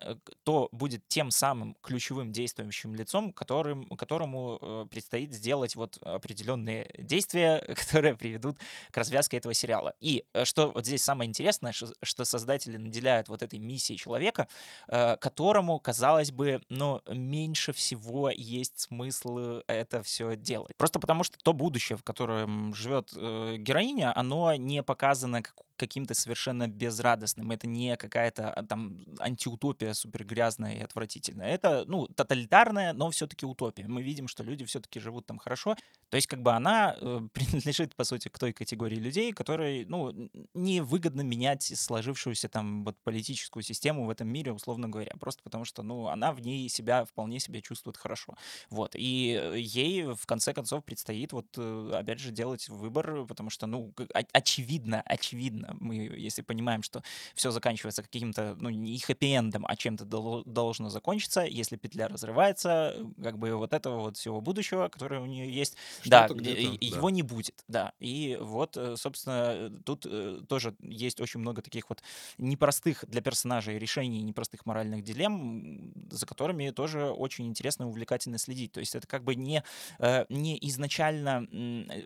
то 0.45 0.69
будет 0.73 1.07
тем 1.09 1.31
самым 1.31 1.77
ключевым 1.83 2.33
действующим 2.33 2.95
лицом, 2.95 3.33
которым, 3.33 3.89
которому 3.97 4.59
э, 4.61 4.87
предстоит 4.91 5.33
сделать 5.33 5.75
вот 5.77 5.99
определенные 6.03 6.91
действия, 6.99 7.59
которые 7.87 8.17
приведут 8.17 8.59
к 8.91 8.97
развязке 8.97 9.39
этого 9.39 9.55
сериала. 9.55 9.95
И 10.01 10.25
что 10.45 10.71
вот 10.71 10.87
здесь 10.87 11.03
самое 11.03 11.29
интересное, 11.29 11.73
что, 11.73 12.25
создатели 12.25 12.77
наделяют 12.77 13.29
вот 13.29 13.43
этой 13.43 13.59
миссией 13.59 13.99
человека, 13.99 14.47
которому, 14.87 15.81
казалось 15.81 16.31
бы, 16.31 16.63
ну, 16.69 17.03
меньше 17.09 17.73
всего 17.73 18.31
есть 18.31 18.79
смысл 18.79 19.61
это 19.67 20.03
все 20.05 20.37
делать. 20.37 20.77
Просто 20.77 21.01
потому 21.01 21.25
что 21.25 21.37
то 21.43 21.53
будущее, 21.53 21.99
в 21.99 22.05
котором 22.05 22.75
живет 22.75 23.13
героиня, 23.13 24.17
оно 24.17 24.52
не 24.57 24.83
показано 24.83 25.43
как 25.43 25.55
каким-то 25.77 26.15
совершенно 26.15 26.69
безрадостным. 26.69 27.51
Это 27.51 27.67
не 27.67 27.97
какая-то 27.97 28.51
а, 28.51 28.63
там 28.65 29.05
антиутопия 29.19 29.93
супер 29.95 30.25
грязная 30.25 30.75
и 30.75 30.81
отвратительная. 30.81 31.49
Это, 31.49 31.85
ну, 31.87 32.07
тоталитарная, 32.09 32.93
но 32.93 33.11
все-таки 33.11 33.47
утопия. 33.47 33.87
Мы 33.87 34.03
видим, 34.03 34.29
что 34.29 34.43
люди 34.43 34.65
все-таки 34.65 35.01
живут 35.01 35.27
там 35.27 35.39
хорошо. 35.39 35.77
То 36.11 36.17
есть, 36.17 36.27
как 36.27 36.43
бы 36.43 36.53
она 36.53 36.97
э, 37.01 37.21
принадлежит, 37.33 37.95
по 37.95 38.05
сути, 38.05 38.29
к 38.29 38.39
той 38.39 38.53
категории 38.53 38.97
людей, 38.97 39.33
которые, 39.33 39.87
ну, 39.87 40.13
невыгодно 40.55 41.23
менять 41.23 41.63
сложившуюся 41.63 42.49
там 42.49 42.85
вот 42.85 42.97
политическую 43.03 43.63
систему 43.63 44.05
в 44.05 44.11
этом 44.11 44.29
мире, 44.29 44.53
условно 44.53 44.89
говоря, 44.89 45.13
просто 45.19 45.43
потому 45.43 45.65
что, 45.65 45.83
ну, 45.83 46.09
она 46.09 46.33
в 46.33 46.41
ней 46.41 46.69
себя 46.69 47.05
вполне 47.05 47.41
себе 47.41 47.63
чувствует 47.63 47.97
хорошо. 47.97 48.35
Вот. 48.71 48.95
И 48.95 49.39
э, 49.41 49.59
ей, 49.59 50.05
в 50.05 50.27
конце 50.27 50.53
концов, 50.53 50.85
предстоит 50.85 51.33
вот, 51.33 51.47
э, 51.57 51.91
опять 51.95 52.19
же, 52.19 52.31
делать 52.31 52.69
выбор, 52.69 53.25
потому 53.27 53.51
что, 53.51 53.67
ну, 53.67 53.93
очевидно, 54.33 55.03
очевидно, 55.03 55.62
мы, 55.81 55.97
если 55.97 56.43
понимаем, 56.43 56.83
что 56.83 57.03
все 57.35 57.51
заканчивается 57.51 58.03
каким-то, 58.03 58.57
ну, 58.59 58.71
не 58.71 58.99
хэппи-эндом, 58.99 59.65
а 59.67 59.77
чем-то 59.77 60.05
должно 60.45 60.89
закончиться, 60.89 61.43
если 61.43 61.77
петля 61.77 62.09
разрывается, 62.09 62.97
как 63.23 63.39
бы 63.39 63.55
вот 63.57 63.73
этого 63.73 64.01
вот 64.01 64.17
всего 64.17 64.41
будущего, 64.41 64.89
которое 64.89 65.21
у 65.21 65.27
нее 65.27 65.53
есть, 65.53 65.77
да, 66.05 66.27
его 66.27 67.09
да. 67.09 67.15
не 67.15 67.23
будет, 67.23 67.65
да. 67.69 67.93
И 67.99 68.39
вот, 68.41 68.77
э, 68.77 68.97
собственно, 68.97 69.71
тут 69.85 70.07
э, 70.07 70.41
тоже 70.49 70.75
есть 70.81 71.21
очень 71.21 71.41
много 71.41 71.63
таких 71.63 71.89
вот 71.89 72.03
непростых 72.39 73.05
для 73.09 73.21
персонажей 73.21 73.79
решений, 73.79 74.23
непростых 74.23 74.67
моральных 74.67 75.03
дилемм, 75.03 75.93
за 76.11 76.27
которыми 76.27 76.71
тоже 76.71 77.11
очень 77.11 77.47
интересно 77.47 77.85
и 77.85 77.87
увлекательно 77.87 78.39
следить. 78.39 78.73
То 78.73 78.81
есть 78.81 78.95
это 78.95 79.07
как 79.07 79.25
бы 79.25 79.35
не, 79.35 79.63
э, 79.99 80.25
не 80.29 80.59
изначально 80.63 81.47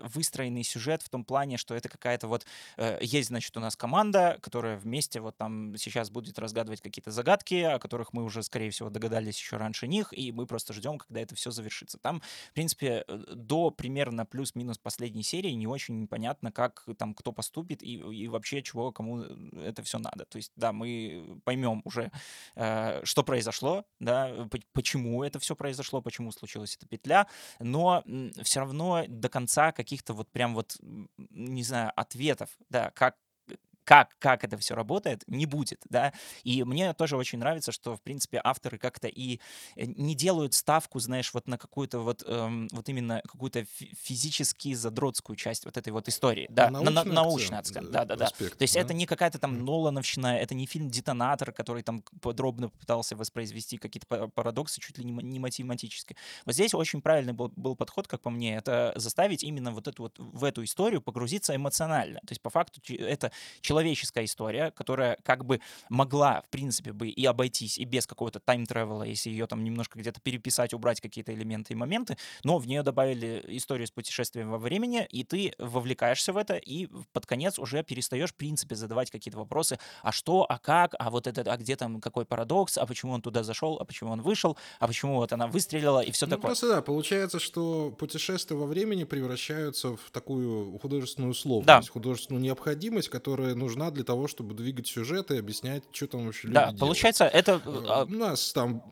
выстроенный 0.03 0.63
сюжет 0.63 1.03
в 1.03 1.09
том 1.09 1.25
плане, 1.25 1.57
что 1.57 1.75
это 1.75 1.89
какая-то 1.89 2.29
вот 2.29 2.47
есть, 3.01 3.29
значит, 3.29 3.46
у 3.55 3.61
нас 3.61 3.77
команда, 3.77 4.39
которая 4.41 4.79
вместе 4.79 5.21
вот 5.21 5.37
там 5.37 5.77
сейчас 5.77 6.11
будет 6.11 6.39
разгадывать 6.39 6.81
какие-то 6.81 7.11
загадки, 7.11 7.55
о 7.55 7.79
которых 7.79 8.13
мы 8.13 8.25
уже, 8.25 8.43
скорее 8.43 8.71
всего, 8.71 8.91
догадались 8.91 9.39
еще 9.39 9.57
раньше 9.59 9.87
них, 9.87 10.13
и 10.13 10.33
мы 10.33 10.47
просто 10.47 10.73
ждем, 10.73 10.99
когда 10.99 11.21
это 11.21 11.35
все 11.35 11.51
завершится. 11.51 11.99
Там, 11.99 12.21
в 12.51 12.53
принципе, 12.55 13.05
э, 13.07 13.17
до 13.35 13.71
примерно 13.71 14.27
плюс-минус 14.27 14.79
последней 14.79 15.23
серии 15.23 15.51
не 15.51 15.67
очень 15.67 16.09
понятно, 16.09 16.51
как 16.51 16.85
там 16.99 17.15
кто 17.15 17.33
поступит 17.33 17.83
и, 17.83 17.97
и 17.97 18.29
вообще 18.29 18.63
чего 18.63 18.93
кому 18.93 19.23
э, 19.23 19.27
это 19.67 19.83
все 19.83 19.99
надо. 19.99 20.25
То 20.25 20.37
есть, 20.37 20.53
да, 20.57 20.73
мы 20.73 21.41
поймем 21.45 21.83
уже, 21.85 22.11
э, 22.55 23.01
что 23.05 23.23
произошло, 23.23 23.85
да, 24.01 24.49
почему 24.73 25.23
это 25.23 25.39
все 25.39 25.55
произошло, 25.55 26.01
почему 26.01 26.33
случилась 26.33 26.77
эта 26.77 26.87
петля, 26.87 27.27
но 27.61 28.03
все 28.43 28.61
равно 28.61 29.05
до 29.09 29.29
конца 29.29 29.73
каких-то 29.73 30.15
вот 30.15 30.31
прям 30.31 30.55
вот, 30.55 30.77
не 31.31 31.63
знаю, 31.63 31.93
ответов, 31.97 32.51
да, 32.71 32.91
как 32.91 33.17
как, 33.87 34.17
как 34.19 34.43
это 34.43 34.59
все 34.59 34.75
работает, 34.75 35.23
не 35.29 35.47
будет, 35.47 35.81
да. 35.89 36.13
И 36.43 36.65
мне 36.65 36.93
тоже 36.93 37.17
очень 37.17 37.39
нравится, 37.39 37.71
что, 37.71 37.97
в 37.97 38.03
принципе, 38.03 38.41
авторы 38.43 38.79
как-то 38.79 39.07
и 39.07 39.39
э, 39.77 39.85
не 39.87 40.17
делают 40.17 40.55
ставку, 40.55 40.99
знаешь, 40.99 41.33
вот 41.33 41.47
на 41.47 41.57
какую-то 41.57 42.01
вот, 42.01 42.25
эм, 42.27 42.69
вот 42.73 42.89
именно 42.89 43.23
какую-то 43.25 43.65
физически 44.03 44.75
задротскую 44.75 45.37
часть 45.37 45.65
вот 45.65 45.77
этой 45.77 45.93
вот 45.93 46.09
истории, 46.09 46.49
да, 46.51 46.69
на, 46.69 46.83
на, 46.83 47.05
научный 47.05 47.59
акцент, 47.59 47.93
да, 47.93 48.05
да, 48.05 48.17
да. 48.17 48.27
Аспект, 48.27 48.59
То 48.59 48.63
есть 48.63 48.75
да? 48.75 48.81
это 48.81 48.93
не 48.93 49.07
какая-то 49.07 49.39
там 49.39 49.65
Нолановщина, 49.65 50.37
это 50.37 50.55
не 50.55 50.67
фильм 50.67 50.91
«Детонатор», 50.91 51.53
который 51.53 51.85
там 51.85 52.03
подробно 52.21 52.71
пытался 52.71 53.15
воспроизвести 53.15 53.79
какие-то 53.79 54.29
парадоксы, 54.29 54.81
чуть 54.81 54.99
ли 54.99 55.05
не, 55.05 55.13
не 55.13 55.39
математически. 55.39 56.17
Вот 56.45 56.55
здесь 56.55 56.75
очень 56.75 57.01
правильный 57.01 57.35
был, 57.35 57.53
был 57.55 57.77
подход, 57.77 58.09
как 58.09 58.21
по 58.21 58.31
мне, 58.31 58.57
это 58.57 58.93
заставить 58.97 59.45
именно 59.45 59.71
вот 59.71 59.87
эту 59.87 60.03
вот 60.03 60.19
в 60.19 60.43
эту 60.43 60.65
историю 60.65 61.01
погрузиться 61.01 61.55
эмоционально. 61.55 62.19
То 62.21 62.33
есть 62.33 62.43
по 62.43 62.51
факту 62.51 62.81
это 62.99 63.31
человек 63.61 63.76
человеческая 63.77 64.25
история, 64.25 64.71
которая 64.71 65.19
как 65.23 65.45
бы 65.45 65.61
могла, 65.91 66.41
в 66.41 66.49
принципе, 66.49 66.95
бы 66.95 67.09
и 67.09 67.27
обойтись 67.27 67.77
и 67.77 67.85
без 67.85 68.07
какого-то 68.07 68.41
тайм-тревела, 68.41 69.03
если 69.03 69.29
ее 69.29 69.47
там 69.47 69.63
немножко 69.63 69.99
где-то 69.99 70.19
переписать, 70.23 70.73
убрать 70.73 71.03
какие-то 71.03 71.35
элементы 71.35 71.75
и 71.75 71.77
моменты, 71.77 72.17
но 72.43 72.57
в 72.57 72.67
нее 72.67 72.83
добавили 72.83 73.45
историю 73.49 73.87
с 73.87 73.91
путешествием 73.91 74.51
во 74.51 74.57
времени, 74.57 75.07
и 75.11 75.25
ты 75.25 75.53
вовлекаешься 75.59 76.33
в 76.33 76.39
это, 76.39 76.55
и 76.55 76.89
под 77.13 77.27
конец 77.27 77.59
уже 77.59 77.83
перестаешь, 77.83 78.31
в 78.31 78.35
принципе, 78.35 78.77
задавать 78.77 79.11
какие-то 79.11 79.39
вопросы, 79.39 79.79
а 80.03 80.11
что, 80.11 80.47
а 80.49 80.59
как, 80.59 80.95
а 80.99 81.11
вот 81.11 81.27
это, 81.27 81.43
а 81.43 81.57
где 81.59 81.77
там 81.77 82.01
какой 82.01 82.25
парадокс, 82.25 82.79
а 82.79 82.87
почему 82.87 83.13
он 83.13 83.21
туда 83.21 83.43
зашел, 83.43 83.77
а 83.79 83.85
почему 83.85 84.11
он 84.11 84.23
вышел, 84.23 84.57
а 84.81 84.87
почему 84.87 85.17
вот 85.17 85.35
она 85.35 85.49
выстрелила, 85.49 86.01
и 86.01 86.13
все 86.13 86.25
ну, 86.25 86.31
такое. 86.31 86.49
Просто 86.49 86.69
да, 86.69 86.81
получается, 86.81 87.39
что 87.41 87.91
путешествия 87.91 88.57
во 88.57 88.67
времени 88.67 89.05
превращаются 89.05 89.97
в 89.97 90.11
такую 90.13 90.79
художественную 90.79 91.33
условность, 91.33 91.67
да. 91.67 91.93
художественную 91.93 92.43
необходимость, 92.43 93.11
которая, 93.11 93.55
ну, 93.55 93.66
нужна 93.67 93.91
для 93.91 94.05
того, 94.05 94.29
чтобы 94.29 94.55
двигать 94.55 94.87
сюжет 94.87 95.31
и 95.31 95.39
объяснять, 95.39 95.83
что 95.93 96.07
там 96.07 96.27
вообще 96.27 96.49
Да, 96.49 96.67
люди 96.71 96.79
получается, 96.81 97.25
это... 97.25 97.61
делают. 97.61 97.87
а, 97.91 98.05
У 98.05 98.09
нас 98.15 98.53
там 98.53 98.83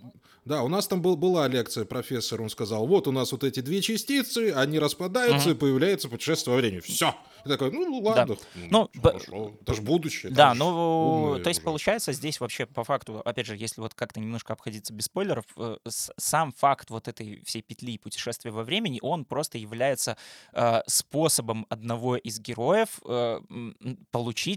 да, 0.45 0.62
у 0.62 0.69
нас 0.69 0.87
там 0.87 1.00
был, 1.00 1.16
была 1.16 1.49
лекция 1.49 1.87
профессора, 1.87 2.43
он 2.43 2.50
сказал, 2.50 2.87
вот 2.87 3.09
у 3.09 3.12
нас 3.12 3.33
вот 3.33 3.45
эти 3.45 3.61
две 3.61 3.81
частицы, 3.81 4.52
они 4.54 4.78
распадаются, 4.78 5.50
и 5.50 5.54
появляется 5.54 6.11
путешествие 6.11 6.54
во 6.54 6.61
времени. 6.61 6.81
Все. 6.81 7.14
И 7.47 7.49
такой, 7.49 7.71
ну 7.71 7.99
ладно, 8.00 8.37
Ну, 8.71 8.90
б- 8.95 9.12
хорошо, 9.12 9.52
это 9.62 9.73
же 9.75 9.81
будущее. 9.81 10.31
Да, 10.33 10.52
ну, 10.52 11.38
то 11.43 11.49
есть 11.49 11.61
уже. 11.61 11.64
получается 11.64 12.12
здесь 12.12 12.40
вообще 12.40 12.66
по 12.66 12.85
факту, 12.85 13.21
опять 13.25 13.47
же, 13.47 13.57
если 13.57 13.81
вот 13.81 13.95
как-то 13.95 14.21
немножко 14.21 14.52
обходиться 14.52 14.93
без 14.93 15.07
спойлеров, 15.07 15.45
э, 15.57 15.76
сам 15.87 16.52
факт 16.52 16.90
вот 16.90 17.09
этой 17.09 17.43
всей 17.47 17.62
петли 17.62 17.97
путешествия 17.97 18.50
во 18.50 18.64
времени, 18.64 18.99
он 19.00 19.25
просто 19.25 19.57
является 19.57 20.16
э, 20.52 20.81
способом 20.87 21.64
одного 21.71 22.16
из 22.16 22.38
героев 22.38 23.00
э, 23.07 23.40
м, 23.50 23.76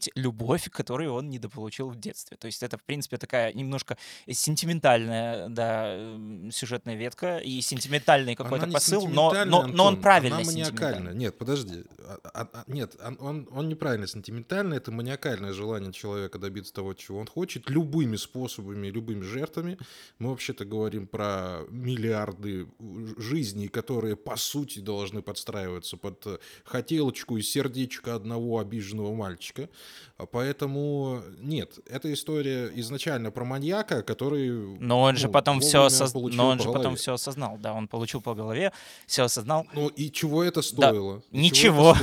получить 0.08 0.12
любовь, 0.16 0.70
которую 0.70 1.14
он 1.14 1.30
недополучил 1.30 1.90
в 1.90 2.00
детстве. 2.00 2.38
То 2.38 2.48
есть 2.48 2.64
это, 2.64 2.78
в 2.78 2.84
принципе, 2.84 3.18
такая 3.18 3.54
немножко 3.54 3.98
сентиментальная, 4.30 5.50
да, 5.50 5.98
сюжетная 6.52 6.96
ветка 6.96 7.38
и 7.38 7.62
сентиментальный 7.62 8.36
какой-то 8.36 8.68
посыл, 8.68 9.08
но, 9.08 9.34
но, 9.46 9.68
но 9.68 9.86
он 9.86 10.02
правильно 10.02 10.38
Она 10.38 10.46
маниакальная. 10.46 10.94
сентиментальный. 10.94 11.20
Нет, 11.20 11.38
подожди. 11.38 11.84
А- 12.08 12.20
а- 12.34 12.50
а- 12.54 12.64
нет, 12.68 12.96
он, 13.04 13.18
он, 13.20 13.48
он 13.52 13.70
неправильно 13.70 14.08
сентиментальный. 14.08 14.78
Это 14.78 14.92
маниакальное 14.92 15.52
желание 15.52 15.92
человека 15.92 16.40
добиться 16.40 16.74
того, 16.74 16.94
чего 16.94 17.20
он 17.20 17.28
хочет, 17.28 17.70
любыми 17.70 18.16
способами, 18.16 18.88
любыми 18.88 19.24
жертвами. 19.24 19.78
Мы 20.20 20.30
вообще-то 20.30 20.64
говорим 20.64 21.08
про 21.08 21.62
миллиарды 21.70 22.68
жизней, 23.18 23.68
которые, 23.68 24.16
по 24.16 24.38
сути, 24.38 24.80
должны 24.80 25.22
подстраиваться 25.22 25.98
под 25.98 26.26
э, 26.28 26.38
хотелочку 26.64 27.38
и 27.38 27.42
сердечко 27.42 28.16
одного 28.16 28.60
обиженного 28.60 29.14
мальчика. 29.14 29.70
А 30.18 30.26
Поэтому 30.26 31.22
нет, 31.40 31.80
эта 31.90 32.14
история 32.14 32.72
изначально 32.76 33.32
про 33.32 33.44
маньяка, 33.44 34.02
который... 34.02 34.78
Но 34.80 35.02
он 35.02 35.18
же 35.18 35.28
ну, 35.28 35.34
потом 35.34 35.60
все 35.60 35.84
осоз... 35.84 36.14
Но 36.14 36.48
он 36.48 36.60
же 36.60 36.72
потом 36.72 36.96
все 36.96 37.14
осознал, 37.14 37.58
да, 37.58 37.74
он 37.74 37.88
получил 37.88 38.22
по 38.22 38.34
голове, 38.34 38.72
все 39.06 39.24
осознал. 39.24 39.68
Ну 39.74 39.88
и 39.90 40.12
чего 40.12 40.44
это 40.44 40.62
стоило? 40.62 41.22
И 41.32 41.38
Ничего. 41.40 41.97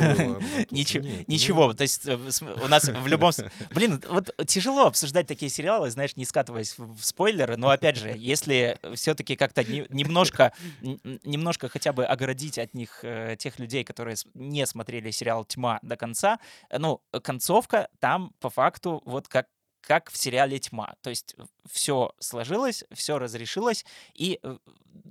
Ничего. 1.27 1.73
То 1.75 1.83
есть 1.83 2.07
э, 2.07 2.17
у 2.17 2.69
нас 2.69 2.85
в 2.85 3.07
любом... 3.07 3.33
Блин, 3.71 4.03
вот 4.09 4.31
тяжело 4.47 4.87
обсуждать 4.87 5.27
такие 5.27 5.51
сериалы, 5.51 5.91
знаешь, 5.91 6.17
не 6.17 6.25
скатываясь 6.25 6.75
в 6.79 7.03
спойлеры, 7.03 7.57
но 7.57 7.71
опять 7.71 7.97
же, 7.97 8.15
если 8.17 8.79
все-таки 8.95 9.37
как-то 9.37 9.65
не- 9.65 9.87
немножко, 9.91 10.53
немножко 10.81 11.69
хотя 11.69 11.93
бы 11.93 12.05
оградить 12.05 12.59
от 12.59 12.75
них 12.75 13.01
э, 13.03 13.37
тех 13.39 13.59
людей, 13.59 13.85
которые 13.85 14.17
не 14.35 14.67
смотрели 14.67 15.11
сериал 15.11 15.45
«Тьма» 15.45 15.79
до 15.83 15.97
конца, 15.97 16.39
э, 16.71 16.79
ну, 16.79 17.03
концовка 17.23 17.89
там 18.01 18.33
по 18.41 18.51
факту 18.51 19.03
вот 19.05 19.29
как 19.29 19.47
как 19.87 20.11
в 20.11 20.17
сериале 20.17 20.59
«Тьма». 20.59 20.95
То 21.03 21.11
есть 21.11 21.37
все 21.71 22.13
сложилось, 22.19 22.85
все 22.93 23.19
разрешилось, 23.19 23.85
и 24.15 24.41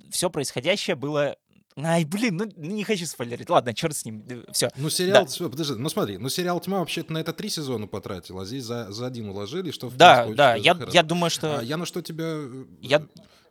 все 0.10 0.30
происходящее 0.30 0.96
было... 0.96 1.38
Ай, 1.78 2.06
блин, 2.06 2.38
ну 2.38 2.52
не 2.56 2.84
хочу 2.84 3.06
спойлерить. 3.06 3.50
Ладно, 3.50 3.74
черт 3.74 3.96
с 3.98 4.06
ним. 4.06 4.24
Все. 4.52 4.70
Ну, 4.78 4.90
сериал, 4.90 5.26
всё, 5.26 5.50
подожди, 5.50 5.74
ну 5.76 5.90
смотри, 5.90 6.18
ну 6.18 6.30
сериал 6.30 6.60
«Тьма» 6.60 6.80
вообще-то 6.80 7.12
на 7.14 7.18
это 7.18 7.34
три 7.34 7.50
сезона 7.50 7.88
потратил, 7.88 8.40
а 8.40 8.46
здесь 8.46 8.64
за, 8.64 8.92
за 8.92 9.08
один 9.08 9.30
уложили, 9.30 9.72
что 9.72 9.88
в 9.90 9.96
Да, 9.98 10.24
принципе, 10.24 10.38
да, 10.38 10.56
я, 10.56 10.74
хорошо. 10.76 10.92
я 10.94 11.04
думаю, 11.04 11.30
что... 11.32 11.60
А 11.60 11.64
я 11.64 11.78
на 11.78 11.86
что 11.86 12.02
тебя... 12.02 12.26
э, 12.28 12.66
Я- 12.82 13.08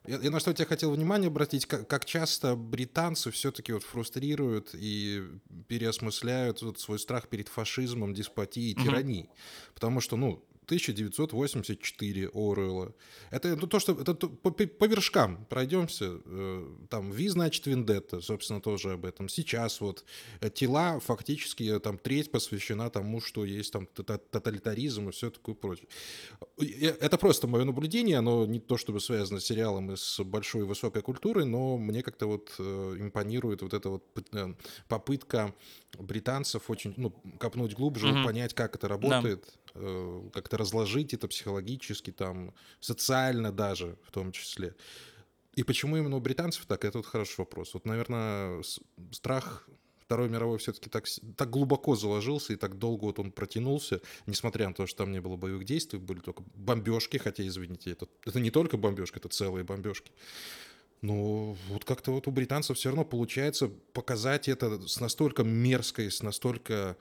Я, 0.06 0.18
я 0.18 0.30
на 0.30 0.40
что 0.40 0.52
тебя 0.52 0.66
хотел 0.66 0.90
внимание 0.92 1.28
обратить, 1.28 1.66
как, 1.66 1.86
как 1.88 2.04
часто 2.04 2.56
британцы 2.56 3.30
все-таки 3.30 3.72
вот 3.72 3.82
фрустрируют 3.84 4.70
и 4.74 5.22
переосмысляют 5.68 6.62
вот 6.62 6.78
свой 6.80 6.98
страх 6.98 7.28
перед 7.28 7.48
фашизмом, 7.48 8.14
деспотией, 8.14 8.74
Мгм. 8.74 8.84
тиранией. 8.84 9.30
Потому 9.74 10.00
что, 10.00 10.16
ну, 10.16 10.44
1984 10.66 12.28
Оруэлла. 12.34 12.92
Это 13.30 13.56
то, 13.56 13.78
что 13.80 13.92
это 13.92 14.14
то- 14.14 14.28
по, 14.28 14.50
по- 14.50 14.86
вершкам 14.86 15.44
пройдемся. 15.48 16.20
Э, 16.24 16.66
Там 16.88 17.10
Ви, 17.12 17.28
значит, 17.28 17.66
Вендетта, 17.66 18.20
собственно, 18.20 18.60
тоже 18.60 18.92
об 18.92 19.04
этом. 19.04 19.28
Сейчас 19.28 19.80
вот 19.80 20.04
э, 20.40 20.50
тела 20.50 21.00
фактически 21.00 21.64
э, 21.76 21.80
там 21.80 21.98
треть 21.98 22.30
посвящена 22.30 22.90
тому, 22.90 23.20
что 23.20 23.44
есть 23.44 23.72
там 23.72 23.86
тота- 23.94 24.20
тоталитаризм 24.30 25.08
и 25.08 25.12
все 25.12 25.30
такое 25.30 25.54
прочее. 25.54 25.86
Это 27.00 27.18
просто 27.18 27.46
мое 27.46 27.64
наблюдение, 27.64 28.18
оно 28.18 28.46
не 28.46 28.60
то 28.60 28.76
чтобы 28.76 29.00
связано 29.00 29.40
с 29.40 29.44
сериалом 29.44 29.90
и 29.92 29.96
с 29.96 30.22
большой 30.24 30.64
высокой 30.64 31.02
культурой, 31.02 31.44
но 31.44 31.76
мне 31.78 32.02
как-то 32.02 32.26
вот 32.26 32.50
импонирует 32.58 33.62
вот 33.62 33.74
эта 33.74 33.88
вот 33.88 34.02
пыт- 34.14 34.56
попытка 34.88 35.54
британцев 35.98 36.70
очень 36.70 36.94
ну, 36.96 37.10
копнуть 37.38 37.74
глубже, 37.74 38.06
Мгм. 38.06 38.24
понять, 38.24 38.54
как 38.54 38.76
это 38.76 38.88
работает, 38.88 39.44
э, 39.46 39.61
как-то 39.74 40.56
разложить 40.56 41.14
это 41.14 41.28
психологически, 41.28 42.10
там, 42.10 42.54
социально 42.80 43.52
даже 43.52 43.96
в 44.04 44.10
том 44.10 44.32
числе. 44.32 44.74
И 45.54 45.64
почему 45.64 45.96
именно 45.96 46.16
у 46.16 46.20
британцев 46.20 46.64
так, 46.66 46.84
это 46.84 46.98
вот 46.98 47.06
хороший 47.06 47.40
вопрос. 47.40 47.74
Вот, 47.74 47.84
наверное, 47.84 48.62
страх 49.10 49.68
Второй 50.12 50.28
мировой 50.28 50.58
все-таки 50.58 50.90
так, 50.90 51.06
так 51.36 51.48
глубоко 51.48 51.96
заложился 51.96 52.52
и 52.52 52.56
так 52.56 52.76
долго 52.78 53.04
вот 53.04 53.18
он 53.18 53.32
протянулся, 53.32 54.02
несмотря 54.26 54.68
на 54.68 54.74
то, 54.74 54.86
что 54.86 54.98
там 54.98 55.12
не 55.12 55.20
было 55.20 55.36
боевых 55.36 55.64
действий, 55.64 55.98
были 55.98 56.20
только 56.20 56.42
бомбежки, 56.54 57.16
хотя, 57.16 57.46
извините, 57.46 57.92
это, 57.92 58.06
это 58.26 58.38
не 58.38 58.50
только 58.50 58.76
бомбежки, 58.76 59.16
это 59.16 59.28
целые 59.28 59.64
бомбежки. 59.64 60.12
Но 61.00 61.56
вот 61.68 61.84
как-то 61.84 62.12
вот 62.12 62.28
у 62.28 62.30
британцев 62.30 62.76
все 62.76 62.90
равно 62.90 63.04
получается 63.04 63.68
показать 63.94 64.48
это 64.48 64.86
с 64.86 65.00
настолько 65.00 65.44
мерзкой, 65.44 66.10
с 66.10 66.22
настолько 66.22 66.98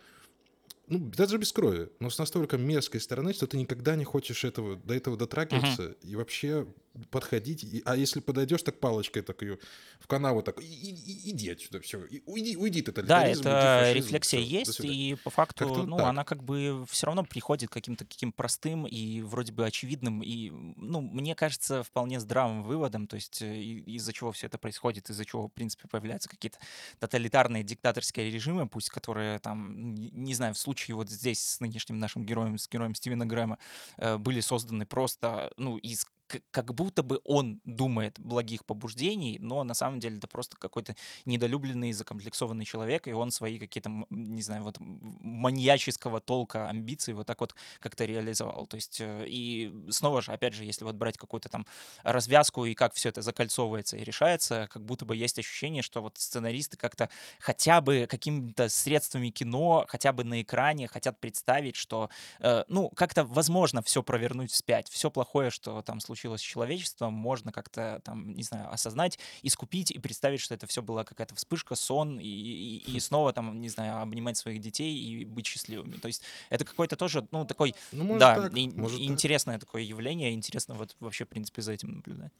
ну, 0.91 0.99
даже 0.99 1.37
без 1.37 1.51
крови, 1.53 1.89
но 1.99 2.09
с 2.09 2.17
настолько 2.19 2.57
мерзкой 2.57 3.01
стороны, 3.01 3.33
что 3.33 3.47
ты 3.47 3.57
никогда 3.57 3.95
не 3.95 4.03
хочешь 4.03 4.43
этого, 4.43 4.75
до 4.75 4.93
этого 4.93 5.17
дотрагиваться 5.17 5.91
и 6.03 6.15
вообще 6.15 6.67
подходить. 7.09 7.63
И- 7.63 7.81
а 7.85 7.95
если 7.95 8.19
подойдешь 8.19 8.63
так 8.63 8.79
палочкой, 8.79 9.21
так 9.23 9.41
ее 9.41 9.57
в 9.99 10.07
канаву 10.07 10.43
так, 10.43 10.61
«И- 10.61 10.65
и- 10.65 11.29
иди 11.31 11.49
отсюда, 11.49 11.79
все, 11.79 11.99
уйди, 12.25 12.57
уйди 12.57 12.81
Да, 12.81 12.91
тоталитаризм, 12.91 13.47
уйди 13.49 13.67
это 13.67 13.67
фашизм, 13.67 13.93
рефлексия 13.97 14.39
до 14.39 14.45
есть, 14.45 14.73
свидания». 14.73 15.11
и 15.11 15.15
по 15.15 15.29
факту, 15.31 15.65
Как-то 15.65 15.83
ну, 15.85 15.95
так. 15.95 16.05
она 16.05 16.23
как 16.25 16.43
бы 16.43 16.85
все 16.89 17.07
равно 17.07 17.23
приходит 17.23 17.69
к 17.69 17.73
каким-то 17.73 18.05
таким 18.05 18.31
простым 18.33 18.85
и 18.85 19.21
вроде 19.21 19.53
бы 19.53 19.65
очевидным, 19.65 20.21
и, 20.21 20.49
ну, 20.51 21.01
мне 21.01 21.33
кажется, 21.35 21.83
вполне 21.83 22.19
здравым 22.19 22.63
выводом, 22.63 23.07
то 23.07 23.15
есть 23.15 23.41
э, 23.41 23.55
и- 23.61 23.95
из-за 23.95 24.13
чего 24.13 24.31
все 24.31 24.47
это 24.47 24.57
происходит, 24.57 25.09
из-за 25.09 25.25
чего, 25.25 25.47
в 25.47 25.53
принципе, 25.53 25.87
появляются 25.87 26.29
какие-то 26.29 26.59
тоталитарные 26.99 27.63
диктаторские 27.63 28.29
режимы, 28.29 28.67
пусть 28.67 28.89
которые 28.89 29.39
там, 29.39 29.95
не 29.95 30.33
знаю, 30.35 30.53
в 30.53 30.57
случае 30.57 30.80
вот 30.89 31.09
здесь 31.09 31.41
с 31.41 31.59
нынешним 31.59 31.99
нашим 31.99 32.25
героем, 32.25 32.57
с 32.57 32.67
героем 32.69 32.95
Стивена 32.95 33.25
Грэма, 33.25 33.57
э, 33.97 34.17
были 34.17 34.41
созданы 34.41 34.85
просто, 34.85 35.51
ну, 35.57 35.77
из 35.77 36.05
как 36.51 36.73
будто 36.73 37.03
бы 37.03 37.21
он 37.23 37.61
думает 37.65 38.19
благих 38.19 38.65
побуждений, 38.65 39.37
но 39.39 39.63
на 39.63 39.73
самом 39.73 39.99
деле 39.99 40.17
это 40.17 40.27
просто 40.27 40.57
какой-то 40.57 40.95
недолюбленный, 41.25 41.91
закомплексованный 41.93 42.65
человек, 42.65 43.07
и 43.07 43.13
он 43.13 43.31
свои 43.31 43.59
какие-то, 43.59 43.91
не 44.09 44.41
знаю, 44.41 44.63
вот 44.63 44.77
маньяческого 44.79 46.19
толка 46.21 46.69
амбиции 46.69 47.13
вот 47.13 47.27
так 47.27 47.39
вот 47.41 47.55
как-то 47.79 48.05
реализовал. 48.05 48.67
То 48.67 48.75
есть, 48.75 49.01
э, 49.01 49.25
и 49.27 49.73
снова 49.89 50.21
же, 50.21 50.31
опять 50.31 50.53
же, 50.53 50.65
если 50.65 50.83
вот 50.85 50.95
брать 50.95 51.17
какую-то 51.17 51.49
там 51.49 51.65
развязку 52.03 52.65
и 52.65 52.73
как 52.73 52.93
все 52.93 53.09
это 53.09 53.21
закольцовывается 53.21 53.97
и 53.97 54.03
решается, 54.03 54.67
как 54.71 54.83
будто 54.83 55.05
бы 55.05 55.15
есть 55.15 55.37
ощущение, 55.39 55.83
что 55.83 56.01
вот 56.01 56.17
сценаристы 56.17 56.77
как-то 56.77 57.09
хотя 57.39 57.81
бы 57.81 58.07
какими-то 58.09 58.69
средствами 58.69 59.29
кино, 59.29 59.85
хотя 59.87 60.13
бы 60.13 60.23
на 60.23 60.41
экране 60.41 60.87
хотят 60.87 61.19
представить, 61.19 61.75
что, 61.75 62.09
э, 62.39 62.63
ну, 62.67 62.89
как-то 62.89 63.23
возможно 63.23 63.81
все 63.81 64.03
провернуть 64.03 64.51
вспять, 64.51 64.89
все 64.89 65.09
плохое, 65.11 65.49
что 65.49 65.81
там 65.81 65.99
случилось 65.99 66.20
с 66.37 66.41
человечеством, 66.41 67.13
можно 67.13 67.51
как-то 67.51 68.01
там, 68.03 68.33
не 68.33 68.43
знаю, 68.43 68.71
осознать, 68.71 69.19
искупить 69.43 69.91
и 69.91 69.99
представить, 69.99 70.39
что 70.39 70.53
это 70.53 70.67
все 70.67 70.81
была 70.81 71.03
какая-то 71.03 71.35
вспышка, 71.35 71.75
сон, 71.75 72.19
и, 72.19 72.25
и, 72.27 72.95
и 72.95 72.99
снова 72.99 73.33
там, 73.33 73.59
не 73.61 73.69
знаю, 73.69 74.01
обнимать 74.01 74.37
своих 74.37 74.61
детей 74.61 74.93
и 74.97 75.25
быть 75.25 75.45
счастливыми. 75.47 75.97
То 75.97 76.07
есть 76.07 76.21
это 76.49 76.65
какой-то 76.65 76.95
тоже, 76.95 77.27
ну, 77.31 77.45
такой, 77.45 77.75
Ну, 77.91 78.03
может 78.03 78.19
да, 78.19 78.35
так, 78.35 78.57
и- 78.57 78.69
может 78.69 78.99
и 78.99 79.03
так. 79.03 79.13
интересное 79.13 79.59
такое 79.59 79.81
явление, 79.83 80.33
интересно 80.33 80.75
вот 80.75 80.95
вообще, 80.99 81.25
в 81.25 81.29
принципе, 81.29 81.61
за 81.61 81.73
этим 81.73 81.91
наблюдать. 81.95 82.31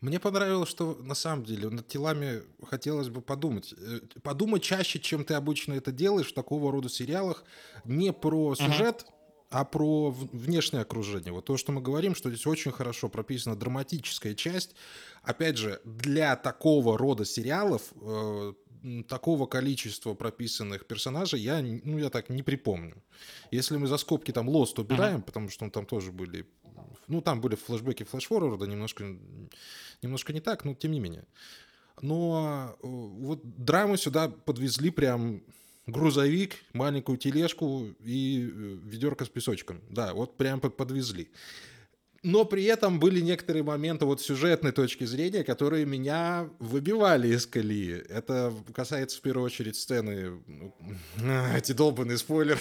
Мне 0.00 0.20
понравилось, 0.20 0.68
что 0.68 0.94
на 1.02 1.14
самом 1.14 1.44
деле 1.44 1.68
над 1.68 1.88
телами 1.88 2.42
хотелось 2.64 3.08
бы 3.08 3.20
подумать. 3.20 3.74
Э, 3.76 4.00
Подумай 4.22 4.60
чаще, 4.60 5.00
чем 5.00 5.24
ты 5.24 5.34
обычно 5.34 5.74
это 5.74 5.90
делаешь 5.92 6.28
в 6.30 6.34
такого 6.34 6.70
рода 6.70 6.88
сериалах, 6.88 7.44
не 7.84 8.12
про 8.12 8.54
сюжет, 8.54 9.06
а 9.52 9.64
про 9.64 10.10
внешнее 10.10 10.80
окружение. 10.80 11.32
Вот 11.32 11.44
то, 11.44 11.58
что 11.58 11.72
мы 11.72 11.82
говорим, 11.82 12.14
что 12.14 12.30
здесь 12.30 12.46
очень 12.46 12.72
хорошо 12.72 13.10
прописана 13.10 13.54
драматическая 13.54 14.34
часть. 14.34 14.74
Опять 15.22 15.58
же, 15.58 15.80
для 15.84 16.36
такого 16.36 16.96
рода 16.96 17.26
сериалов 17.26 17.82
э, 18.00 18.54
такого 19.06 19.46
количества 19.46 20.14
прописанных 20.14 20.86
персонажей 20.86 21.40
я, 21.40 21.60
ну, 21.60 21.98
я 21.98 22.08
так 22.08 22.30
не 22.30 22.42
припомню. 22.42 23.02
Если 23.50 23.76
мы 23.76 23.86
за 23.86 23.98
скобки 23.98 24.32
там 24.32 24.48
Lost 24.48 24.80
убираем, 24.80 25.20
потому 25.20 25.50
что 25.50 25.68
там 25.68 25.84
тоже 25.84 26.12
были, 26.12 26.46
ну, 27.06 27.20
там 27.20 27.42
были 27.42 27.54
флешбеки 27.54 28.04
флешфорварда, 28.04 28.66
немножко, 28.66 29.04
немножко 30.00 30.32
не 30.32 30.40
так, 30.40 30.64
но 30.64 30.74
тем 30.74 30.92
не 30.92 31.00
менее. 31.00 31.26
Но 32.00 32.74
э, 32.82 32.86
вот 32.86 33.42
драму 33.44 33.98
сюда 33.98 34.28
подвезли 34.28 34.90
прям 34.90 35.42
грузовик, 35.86 36.56
маленькую 36.72 37.18
тележку 37.18 37.88
и 38.04 38.48
э, 38.50 38.78
ведерко 38.84 39.24
с 39.24 39.28
песочком. 39.28 39.80
Да, 39.90 40.14
вот 40.14 40.36
прям 40.36 40.60
подвезли. 40.60 41.28
Но 42.24 42.44
при 42.44 42.64
этом 42.64 43.00
были 43.00 43.20
некоторые 43.20 43.64
моменты 43.64 44.04
вот 44.04 44.20
сюжетной 44.20 44.70
точки 44.70 45.02
зрения, 45.02 45.42
которые 45.42 45.84
меня 45.86 46.48
выбивали 46.60 47.34
из 47.34 47.46
колеи. 47.46 48.00
Это 48.08 48.54
касается 48.72 49.18
в 49.18 49.22
первую 49.22 49.46
очередь 49.46 49.74
сцены... 49.74 50.40
Ну, 50.46 50.72
эти 51.56 51.72
долбанные 51.72 52.18
спойлеры. 52.18 52.60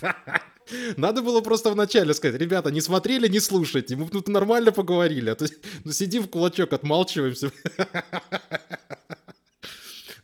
Надо 0.96 1.20
было 1.20 1.42
просто 1.42 1.68
вначале 1.70 2.14
сказать, 2.14 2.40
ребята, 2.40 2.70
не 2.70 2.80
смотрели, 2.80 3.28
не 3.28 3.40
слушайте, 3.40 3.96
мы 3.96 4.08
тут 4.08 4.28
нормально 4.28 4.72
поговорили, 4.72 5.28
а 5.28 5.34
то 5.34 5.44
ну, 5.84 5.92
сидим 5.92 6.22
в 6.22 6.30
кулачок, 6.30 6.72
отмалчиваемся. 6.72 7.52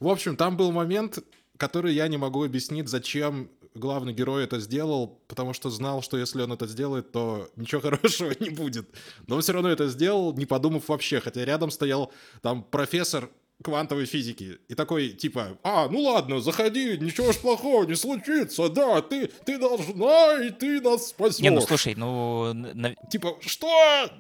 В 0.01 0.09
общем, 0.09 0.37
там 0.37 0.57
был 0.57 0.73
момент, 0.73 1.19
который 1.61 1.93
я 1.93 2.09
не 2.09 2.17
могу 2.17 2.43
объяснить, 2.43 2.89
зачем 2.89 3.51
главный 3.75 4.15
герой 4.15 4.45
это 4.45 4.59
сделал, 4.59 5.21
потому 5.29 5.53
что 5.53 5.69
знал, 5.69 6.01
что 6.01 6.17
если 6.17 6.41
он 6.41 6.53
это 6.53 6.67
сделает, 6.67 7.13
то 7.13 7.51
ничего 7.55 7.81
хорошего 7.91 8.33
не 8.41 8.49
будет. 8.49 8.89
Но 9.27 9.37
он 9.37 9.43
все 9.43 9.53
равно 9.53 9.69
это 9.69 9.87
сделал, 9.89 10.33
не 10.33 10.47
подумав 10.47 10.89
вообще, 10.89 11.21
хотя 11.21 11.45
рядом 11.45 11.71
стоял 11.71 12.13
там 12.41 12.65
профессор 12.65 13.29
квантовой 13.63 14.07
физики. 14.07 14.59
И 14.69 14.75
такой, 14.75 15.11
типа, 15.11 15.59
а, 15.63 15.89
ну 15.89 16.01
ладно, 16.01 16.41
заходи, 16.41 16.97
ничего 16.99 17.33
ж 17.33 17.37
плохого 17.37 17.85
не 17.85 17.95
случится, 17.95 18.69
да, 18.69 19.03
ты, 19.03 19.31
ты 19.45 19.59
должна, 19.59 20.45
и 20.45 20.51
ты 20.51 20.81
нас 20.81 21.09
спасешь. 21.09 21.41
Не, 21.41 21.51
ну 21.51 21.61
слушай, 21.61 21.95
ну... 21.95 22.53
На... 22.53 22.95
Типа, 23.11 23.37
что? 23.41 24.11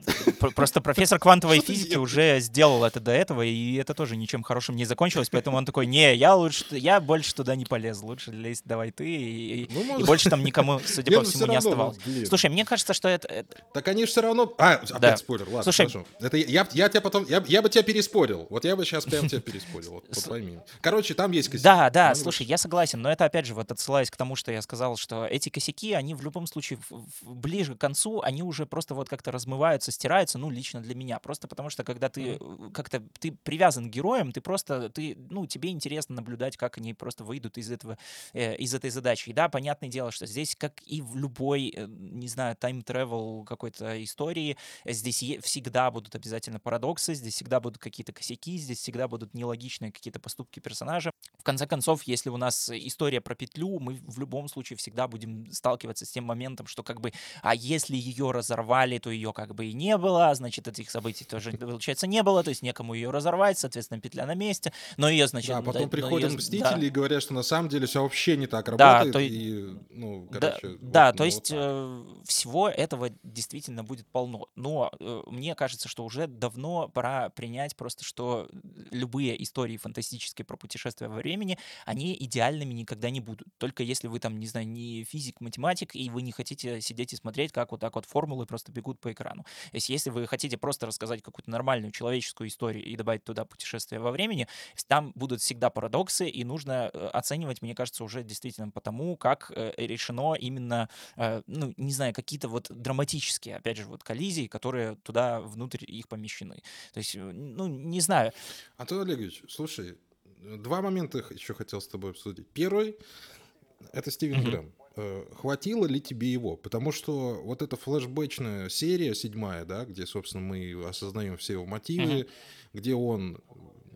Просто 0.54 0.80
профессор 0.80 1.18
квантовой 1.18 1.60
физики 1.60 1.96
уже 1.96 2.40
сделал 2.40 2.84
это 2.84 3.00
до 3.00 3.12
этого, 3.12 3.42
и 3.42 3.76
это 3.76 3.94
тоже 3.94 4.16
ничем 4.16 4.42
хорошим 4.42 4.76
не 4.76 4.84
закончилось, 4.84 5.28
поэтому 5.30 5.56
он 5.56 5.64
такой, 5.64 5.86
не, 5.86 6.14
я 6.14 6.34
лучше, 6.34 6.64
я 6.70 7.00
больше 7.00 7.34
туда 7.34 7.56
не 7.56 7.64
полез, 7.64 8.02
лучше 8.02 8.32
лезть 8.32 8.62
давай 8.64 8.90
ты, 8.90 9.08
и, 9.08 9.68
ну, 9.70 9.84
может... 9.84 10.02
и 10.02 10.06
больше 10.06 10.30
там 10.30 10.44
никому, 10.44 10.80
судя 10.86 11.12
по 11.12 11.22
ну, 11.22 11.28
всему, 11.28 11.46
не 11.46 11.56
оставалось. 11.56 11.98
Слушай, 12.28 12.50
мне 12.50 12.64
кажется, 12.64 12.92
что 12.92 13.08
это... 13.08 13.46
Так 13.72 13.88
они 13.88 14.04
же 14.04 14.10
все 14.10 14.20
равно... 14.20 14.52
А, 14.58 14.74
опять 14.74 15.18
спойлер, 15.18 15.46
ладно, 15.46 15.62
Слушай, 15.62 15.88
хорошо. 15.88 16.06
Это 16.20 16.36
я, 16.36 16.66
я 16.72 16.88
тебя 16.88 17.00
потом... 17.00 17.26
Я, 17.28 17.42
я 17.46 17.62
бы 17.62 17.68
тебя 17.68 17.82
переспорил. 17.82 18.46
Вот 18.50 18.64
я 18.64 18.76
бы 18.76 18.84
сейчас 18.84 19.04
прям 19.04 19.29
тебя 19.30 19.40
переспорил. 19.40 19.92
Вот, 19.92 20.04
вот 20.12 20.24
пойми. 20.28 20.58
Короче, 20.80 21.14
там 21.14 21.32
есть 21.32 21.48
косяки. 21.48 21.64
Да, 21.64 21.90
да, 21.90 22.14
слушай, 22.14 22.46
я 22.46 22.58
согласен, 22.58 23.00
но 23.00 23.10
это 23.10 23.24
опять 23.24 23.46
же 23.46 23.54
вот 23.54 23.70
отсылаясь 23.70 24.10
к 24.10 24.16
тому, 24.16 24.36
что 24.36 24.52
я 24.52 24.62
сказал, 24.62 24.96
что 24.96 25.26
эти 25.26 25.48
косяки, 25.48 25.92
они 25.92 26.14
в 26.14 26.22
любом 26.22 26.46
случае 26.46 26.78
в, 26.88 27.06
в, 27.22 27.34
ближе 27.34 27.74
к 27.74 27.78
концу, 27.78 28.20
они 28.22 28.42
уже 28.42 28.66
просто 28.66 28.94
вот 28.94 29.08
как-то 29.08 29.30
размываются, 29.30 29.92
стираются, 29.92 30.38
ну, 30.38 30.50
лично 30.50 30.80
для 30.80 30.94
меня. 30.94 31.18
Просто 31.18 31.48
потому 31.48 31.70
что 31.70 31.84
когда 31.84 32.08
ты 32.08 32.22
mm-hmm. 32.22 32.72
как-то 32.72 33.02
ты 33.18 33.32
привязан 33.32 33.90
к 33.90 33.92
героям, 33.92 34.32
ты 34.32 34.40
просто, 34.40 34.88
ты, 34.88 35.16
ну, 35.30 35.46
тебе 35.46 35.70
интересно 35.70 36.16
наблюдать, 36.16 36.56
как 36.56 36.78
они 36.78 36.94
просто 36.94 37.24
выйдут 37.24 37.58
из 37.58 37.70
этого, 37.70 37.98
э, 38.32 38.56
из 38.56 38.74
этой 38.74 38.90
задачи. 38.90 39.30
И 39.30 39.32
да, 39.32 39.48
понятное 39.48 39.88
дело, 39.88 40.10
что 40.10 40.26
здесь, 40.26 40.56
как 40.56 40.80
и 40.86 41.02
в 41.02 41.16
любой, 41.16 41.72
э, 41.74 41.86
не 41.86 42.28
знаю, 42.28 42.56
тайм-тревел 42.56 43.44
какой-то 43.44 44.02
истории, 44.02 44.56
здесь 44.84 45.22
всегда 45.42 45.90
будут 45.90 46.14
обязательно 46.14 46.58
парадоксы, 46.58 47.14
здесь 47.14 47.34
всегда 47.34 47.60
будут 47.60 47.78
какие-то 47.78 48.12
косяки, 48.12 48.56
здесь 48.56 48.78
всегда 48.78 49.08
будут 49.08 49.19
нелогичные 49.32 49.60
логичные 49.60 49.92
какие-то 49.92 50.20
поступки 50.20 50.60
персонажа. 50.60 51.10
В 51.38 51.42
конце 51.42 51.66
концов, 51.66 52.02
если 52.04 52.30
у 52.30 52.36
нас 52.36 52.70
история 52.70 53.20
про 53.20 53.34
петлю, 53.34 53.78
мы 53.78 54.00
в 54.06 54.18
любом 54.18 54.48
случае 54.48 54.76
всегда 54.76 55.06
будем 55.06 55.50
сталкиваться 55.52 56.06
с 56.06 56.10
тем 56.10 56.24
моментом, 56.24 56.66
что 56.66 56.82
как 56.82 57.00
бы, 57.00 57.12
а 57.42 57.54
если 57.54 57.96
ее 57.96 58.30
разорвали, 58.30 58.98
то 58.98 59.10
ее 59.10 59.32
как 59.32 59.54
бы 59.54 59.66
и 59.66 59.72
не 59.72 59.96
было, 59.96 60.34
значит, 60.34 60.66
этих 60.68 60.90
событий 60.90 61.24
тоже, 61.24 61.52
получается, 61.58 62.06
не 62.06 62.22
было, 62.22 62.42
то 62.42 62.50
есть 62.50 62.62
некому 62.62 62.94
ее 62.94 63.10
разорвать, 63.10 63.58
соответственно, 63.58 64.00
петля 64.00 64.26
на 64.26 64.34
месте, 64.34 64.72
но 64.96 65.08
ее, 65.08 65.28
значит... 65.28 65.50
Да, 65.50 65.62
потом 65.62 65.82
да, 65.82 65.88
приходят 65.88 66.30
ее, 66.30 66.36
Мстители 66.36 66.80
да. 66.80 66.86
и 66.86 66.90
говорят, 66.90 67.22
что 67.22 67.34
на 67.34 67.42
самом 67.42 67.68
деле 67.68 67.86
все 67.86 68.02
вообще 68.02 68.36
не 68.36 68.46
так 68.46 68.68
работает, 68.68 69.06
да, 69.06 69.12
то, 69.12 69.18
и, 69.18 69.74
ну, 70.00 70.28
короче... 70.32 70.60
Да, 70.62 70.68
вот, 70.68 70.80
да 70.80 71.10
ну, 71.12 71.16
то 71.18 71.24
есть 71.24 71.50
вот 71.50 71.58
э, 71.58 72.04
всего 72.24 72.68
этого 72.68 73.10
действительно 73.22 73.84
будет 73.84 74.06
полно, 74.06 74.48
но 74.56 74.90
э, 74.98 75.22
мне 75.26 75.54
кажется, 75.54 75.88
что 75.88 76.04
уже 76.04 76.26
давно 76.26 76.88
пора 76.88 77.28
принять 77.28 77.76
просто, 77.76 78.04
что 78.04 78.48
любые 78.90 79.40
истории 79.42 79.76
фантастические 79.76 80.44
про 80.44 80.56
путешествия 80.56 81.08
во 81.08 81.16
времени, 81.16 81.58
они 81.84 82.16
идеальными 82.18 82.72
никогда 82.72 83.10
не 83.10 83.20
будут. 83.20 83.46
Только 83.58 83.82
если 83.82 84.08
вы 84.08 84.20
там, 84.20 84.38
не 84.38 84.46
знаю, 84.46 84.66
не 84.66 85.04
физик, 85.04 85.40
математик, 85.40 85.94
и 85.94 86.08
вы 86.08 86.22
не 86.22 86.32
хотите 86.32 86.80
сидеть 86.80 87.12
и 87.12 87.16
смотреть, 87.16 87.52
как 87.52 87.72
вот 87.72 87.80
так 87.80 87.94
вот 87.94 88.06
формулы 88.06 88.46
просто 88.46 88.72
бегут 88.72 89.00
по 89.00 89.12
экрану. 89.12 89.42
То 89.70 89.74
есть 89.74 89.90
если 89.90 90.10
вы 90.10 90.26
хотите 90.26 90.56
просто 90.56 90.86
рассказать 90.86 91.22
какую-то 91.22 91.50
нормальную 91.50 91.92
человеческую 91.92 92.48
историю 92.48 92.84
и 92.84 92.96
добавить 92.96 93.24
туда 93.24 93.44
путешествия 93.44 93.98
во 93.98 94.10
времени, 94.10 94.46
там 94.88 95.12
будут 95.14 95.40
всегда 95.40 95.70
парадоксы, 95.70 96.28
и 96.28 96.42
нужно 96.44 96.90
э, 96.92 97.06
оценивать, 97.12 97.62
мне 97.62 97.74
кажется, 97.74 98.02
уже 98.02 98.22
действительно 98.22 98.70
потому, 98.70 99.16
как 99.16 99.52
э, 99.54 99.72
решено 99.90 100.34
именно, 100.34 100.88
э, 101.16 101.42
ну, 101.46 101.74
не 101.76 101.92
знаю, 101.92 102.14
какие-то 102.14 102.48
вот 102.48 102.66
драматические, 102.70 103.56
опять 103.56 103.76
же, 103.76 103.84
вот 103.84 104.02
коллизии, 104.02 104.46
которые 104.46 104.96
туда 105.02 105.40
внутрь 105.40 105.84
их 105.86 106.08
помещены. 106.08 106.62
То 106.92 106.98
есть, 106.98 107.14
ну, 107.16 107.66
не 107.66 108.00
знаю. 108.00 108.32
Антон 108.76 109.02
Олегович, 109.02 109.42
слушай, 109.48 109.96
два 110.42 110.80
момента 110.80 111.24
еще 111.30 111.54
хотел 111.54 111.80
с 111.80 111.88
тобой 111.88 112.10
обсудить. 112.10 112.48
Первый— 112.48 112.96
это 113.92 114.10
Стивен 114.10 114.40
mm-hmm. 114.40 114.50
Грэм. 114.50 114.72
Э, 114.96 115.24
хватило 115.34 115.86
ли 115.86 116.00
тебе 116.00 116.32
его? 116.32 116.56
Потому 116.56 116.92
что 116.92 117.40
вот 117.44 117.62
эта 117.62 117.76
флешбэчная 117.76 118.68
серия, 118.68 119.14
седьмая, 119.14 119.64
да, 119.64 119.84
где, 119.84 120.06
собственно, 120.06 120.42
мы 120.42 120.84
осознаем 120.88 121.36
все 121.36 121.54
его 121.54 121.66
мотивы, 121.66 122.20
mm-hmm. 122.20 122.28
где 122.74 122.94
он 122.94 123.38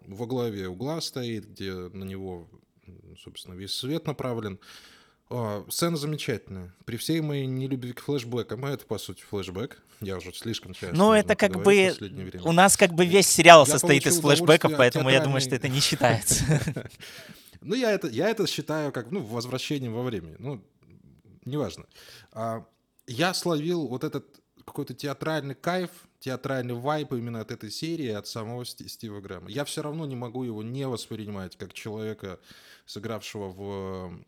во 0.07 0.27
главе 0.27 0.69
угла 0.69 1.01
стоит, 1.01 1.47
где 1.47 1.73
на 1.73 2.05
него, 2.05 2.49
собственно, 3.23 3.55
весь 3.55 3.73
свет 3.73 4.07
направлен— 4.07 4.59
о, 5.31 5.65
сцена 5.71 5.97
замечательная. 5.97 6.75
При 6.85 6.97
всей 6.97 7.21
моей 7.21 7.47
нелюбви 7.47 7.93
к 7.93 8.01
флешбекам, 8.01 8.65
а 8.65 8.71
это, 8.71 8.85
по 8.85 8.99
сути, 8.99 9.23
флешбэк. 9.23 9.81
Я 10.01 10.19
уже 10.19 10.33
слишком 10.35 10.75
часто... 10.75 10.95
Ну, 10.97 11.13
это 11.13 11.35
как 11.35 11.63
бы... 11.63 11.95
У 12.45 12.53
нас 12.53 12.77
как 12.77 12.93
бы 12.93 13.07
весь 13.07 13.27
сериал 13.27 13.65
я 13.67 13.73
состоит 13.73 14.07
из 14.07 14.21
флешбеков, 14.21 14.73
поэтому 14.77 15.09
я 15.11 15.21
думаю, 15.21 15.41
что 15.41 15.55
это 15.55 15.69
не 15.69 15.81
считается. 15.81 16.45
Ну, 17.67 17.75
я 17.75 17.93
это, 17.93 18.09
я 18.09 18.29
это 18.29 18.47
считаю 18.47 18.93
как, 18.93 19.11
ну, 19.11 19.21
возвращением 19.21 19.95
во 19.95 20.03
времени. 20.03 20.37
Ну, 20.39 20.63
неважно. 21.47 21.87
А, 22.31 22.67
я 23.07 23.33
словил 23.33 23.87
вот 23.87 24.05
этот 24.05 24.27
какой-то 24.67 24.93
театральный 24.93 25.55
кайф, 25.55 25.89
театральный 26.19 26.75
вайп 26.75 27.15
именно 27.15 27.41
от 27.41 27.51
этой 27.51 27.71
серии, 27.71 28.11
от 28.11 28.27
самого 28.27 28.67
Стива 28.67 29.21
Грэма. 29.23 29.51
Я 29.51 29.65
все 29.65 29.81
равно 29.81 30.05
не 30.05 30.15
могу 30.15 30.45
его 30.45 30.63
не 30.63 30.87
воспринимать 30.87 31.57
как 31.57 31.73
человека, 31.73 32.39
сыгравшего 32.85 33.49
в 33.49 34.25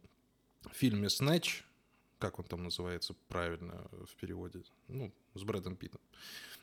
в 0.71 0.77
фильме 0.77 1.09
«Снэч», 1.09 1.65
как 2.19 2.39
он 2.39 2.45
там 2.45 2.65
называется 2.65 3.15
правильно 3.29 3.89
в 3.93 4.17
переводе, 4.17 4.63
ну, 4.89 5.13
с 5.35 5.43
Брэдом 5.43 5.77
Питтом. 5.77 6.01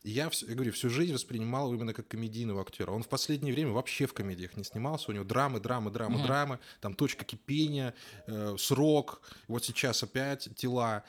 я, 0.03 0.29
я 0.47 0.55
говорю, 0.55 0.71
всю 0.71 0.89
жизнь 0.89 1.13
воспринимал 1.13 1.67
его 1.67 1.75
именно 1.75 1.93
как 1.93 2.07
комедийного 2.07 2.61
актера. 2.61 2.91
Он 2.91 3.03
в 3.03 3.07
последнее 3.07 3.53
время 3.53 3.71
вообще 3.71 4.05
в 4.05 4.13
комедиях 4.13 4.57
не 4.57 4.63
снимался. 4.63 5.11
У 5.11 5.13
него 5.13 5.23
драмы, 5.23 5.59
драмы, 5.59 5.91
драмы, 5.91 6.19
mm-hmm. 6.19 6.25
драмы. 6.25 6.59
Там 6.81 6.95
точка 6.95 7.23
кипения, 7.23 7.93
э, 8.27 8.55
срок. 8.57 9.21
Вот 9.47 9.63
сейчас 9.63 10.03
опять 10.03 10.49
тела. 10.55 11.03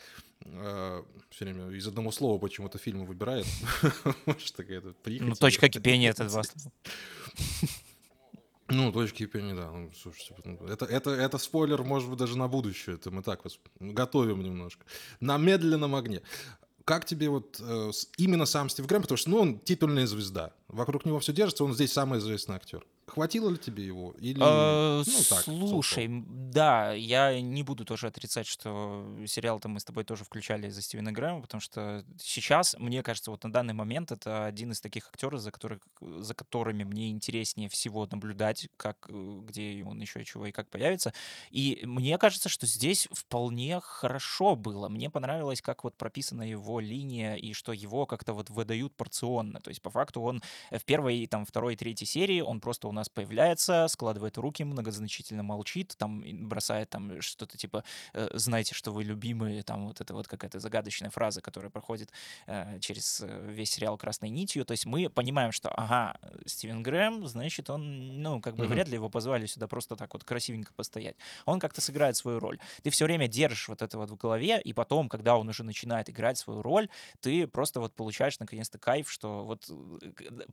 Э, 0.44 1.02
все 1.30 1.44
время 1.46 1.70
из 1.70 1.86
одного 1.86 2.12
слова 2.12 2.38
почему-то 2.38 2.78
фильмы 2.78 3.06
выбирает. 3.06 3.46
Может, 4.26 4.54
такая-то 4.54 4.94
Ну, 5.06 5.34
точка 5.34 5.68
кипения— 5.68 6.10
это 6.10 6.28
два 6.28 6.42
слова. 6.42 6.72
Ну, 8.74 8.92
точки 8.92 9.18
кипения, 9.18 9.54
да. 9.54 9.70
Ну, 9.70 9.90
слушайте, 9.94 10.34
ну, 10.44 10.58
это, 10.66 10.84
это, 10.84 11.10
это 11.10 11.38
спойлер, 11.38 11.82
может 11.84 12.08
быть, 12.08 12.18
даже 12.18 12.36
на 12.36 12.48
будущее. 12.48 12.96
Это 12.96 13.10
мы 13.10 13.22
так 13.22 13.44
вас 13.44 13.58
готовим 13.80 14.42
немножко. 14.42 14.84
На 15.20 15.38
медленном 15.38 15.94
огне. 15.94 16.22
Как 16.84 17.04
тебе 17.04 17.28
вот 17.28 17.58
э, 17.60 17.90
именно 18.18 18.46
сам 18.46 18.68
Стив 18.68 18.86
Грэм, 18.86 19.02
потому 19.02 19.16
что, 19.16 19.30
ну, 19.30 19.38
он 19.38 19.58
титульная 19.58 20.06
звезда. 20.06 20.52
Вокруг 20.74 21.04
него 21.04 21.20
все 21.20 21.32
держится, 21.32 21.64
он 21.64 21.72
здесь 21.72 21.92
самый 21.92 22.18
известный 22.18 22.56
актер. 22.56 22.84
Хватило 23.06 23.50
ли 23.50 23.58
тебе 23.58 23.84
его? 23.84 24.12
Или, 24.18 24.40
а, 24.40 25.02
ну, 25.06 25.22
так, 25.28 25.44
слушай, 25.44 26.08
да, 26.08 26.92
я 26.92 27.38
не 27.40 27.62
буду 27.62 27.84
тоже 27.84 28.06
отрицать, 28.06 28.46
что 28.46 29.06
сериал-то 29.26 29.68
мы 29.68 29.78
с 29.78 29.84
тобой 29.84 30.04
тоже 30.04 30.24
включали 30.24 30.70
за 30.70 30.80
Стивена 30.80 31.12
Грэма, 31.12 31.42
потому 31.42 31.60
что 31.60 32.04
сейчас, 32.18 32.74
мне 32.78 33.02
кажется, 33.02 33.30
вот 33.30 33.44
на 33.44 33.52
данный 33.52 33.74
момент 33.74 34.10
это 34.10 34.46
один 34.46 34.72
из 34.72 34.80
таких 34.80 35.06
актеров, 35.08 35.40
за, 35.40 35.50
которых, 35.50 35.80
за 36.00 36.34
которыми 36.34 36.84
мне 36.84 37.10
интереснее 37.10 37.68
всего 37.68 38.08
наблюдать, 38.10 38.68
как, 38.78 38.96
э, 39.08 39.40
где 39.48 39.84
он 39.84 40.00
еще 40.00 40.24
чего 40.24 40.46
и 40.46 40.52
как 40.52 40.70
появится. 40.70 41.12
И 41.50 41.82
мне 41.84 42.16
кажется, 42.16 42.48
что 42.48 42.66
здесь 42.66 43.06
вполне 43.12 43.80
хорошо 43.80 44.56
было. 44.56 44.88
Мне 44.88 45.10
понравилось, 45.10 45.60
как 45.60 45.84
вот 45.84 45.94
прописана 45.96 46.42
его 46.42 46.80
линия, 46.80 47.34
и 47.34 47.52
что 47.52 47.72
его 47.72 48.06
как-то 48.06 48.32
вот 48.32 48.48
выдают 48.48 48.96
порционно. 48.96 49.60
То 49.60 49.68
есть, 49.68 49.82
по 49.82 49.90
факту, 49.90 50.22
он 50.22 50.42
в 50.70 50.84
первой, 50.84 51.26
там, 51.26 51.44
второй, 51.44 51.76
третьей 51.76 52.06
серии, 52.06 52.40
он 52.40 52.60
просто 52.60 52.88
у 52.88 52.92
нас 52.92 53.08
появляется, 53.08 53.86
складывает 53.88 54.38
руки, 54.38 54.64
многозначительно 54.64 55.42
молчит, 55.42 55.94
там 55.98 56.22
бросает 56.48 56.90
там 56.90 57.20
что-то 57.20 57.56
типа 57.56 57.84
э, 58.12 58.28
«знаете, 58.34 58.74
что 58.74 58.92
вы 58.92 59.04
любимые», 59.04 59.62
там 59.62 59.86
вот 59.86 60.00
это 60.00 60.14
вот 60.14 60.28
какая-то 60.28 60.60
загадочная 60.60 61.10
фраза, 61.10 61.40
которая 61.40 61.70
проходит 61.70 62.10
э, 62.46 62.78
через 62.80 63.20
э, 63.20 63.50
весь 63.50 63.70
сериал 63.70 63.98
красной 63.98 64.30
нитью. 64.30 64.64
То 64.64 64.72
есть 64.72 64.86
мы 64.86 65.08
понимаем, 65.08 65.52
что, 65.52 65.70
ага, 65.70 66.18
Стивен 66.46 66.82
Грэм, 66.82 67.26
значит, 67.26 67.70
он, 67.70 68.22
ну, 68.22 68.40
как 68.40 68.56
бы 68.56 68.64
mm-hmm. 68.64 68.68
вряд 68.68 68.88
ли 68.88 68.94
его 68.94 69.08
позвали 69.08 69.46
сюда 69.46 69.66
просто 69.66 69.96
так 69.96 70.12
вот 70.14 70.24
красивенько 70.24 70.72
постоять. 70.74 71.16
Он 71.44 71.60
как-то 71.60 71.80
сыграет 71.80 72.16
свою 72.16 72.38
роль. 72.38 72.58
Ты 72.82 72.90
все 72.90 73.04
время 73.04 73.28
держишь 73.28 73.68
вот 73.68 73.82
это 73.82 73.98
вот 73.98 74.10
в 74.10 74.16
голове, 74.16 74.60
и 74.60 74.72
потом, 74.72 75.08
когда 75.08 75.36
он 75.36 75.48
уже 75.48 75.64
начинает 75.64 76.10
играть 76.10 76.38
свою 76.38 76.62
роль, 76.62 76.88
ты 77.20 77.46
просто 77.46 77.80
вот 77.80 77.94
получаешь 77.94 78.38
наконец-то 78.38 78.78
кайф, 78.78 79.10
что 79.10 79.44
вот 79.44 79.70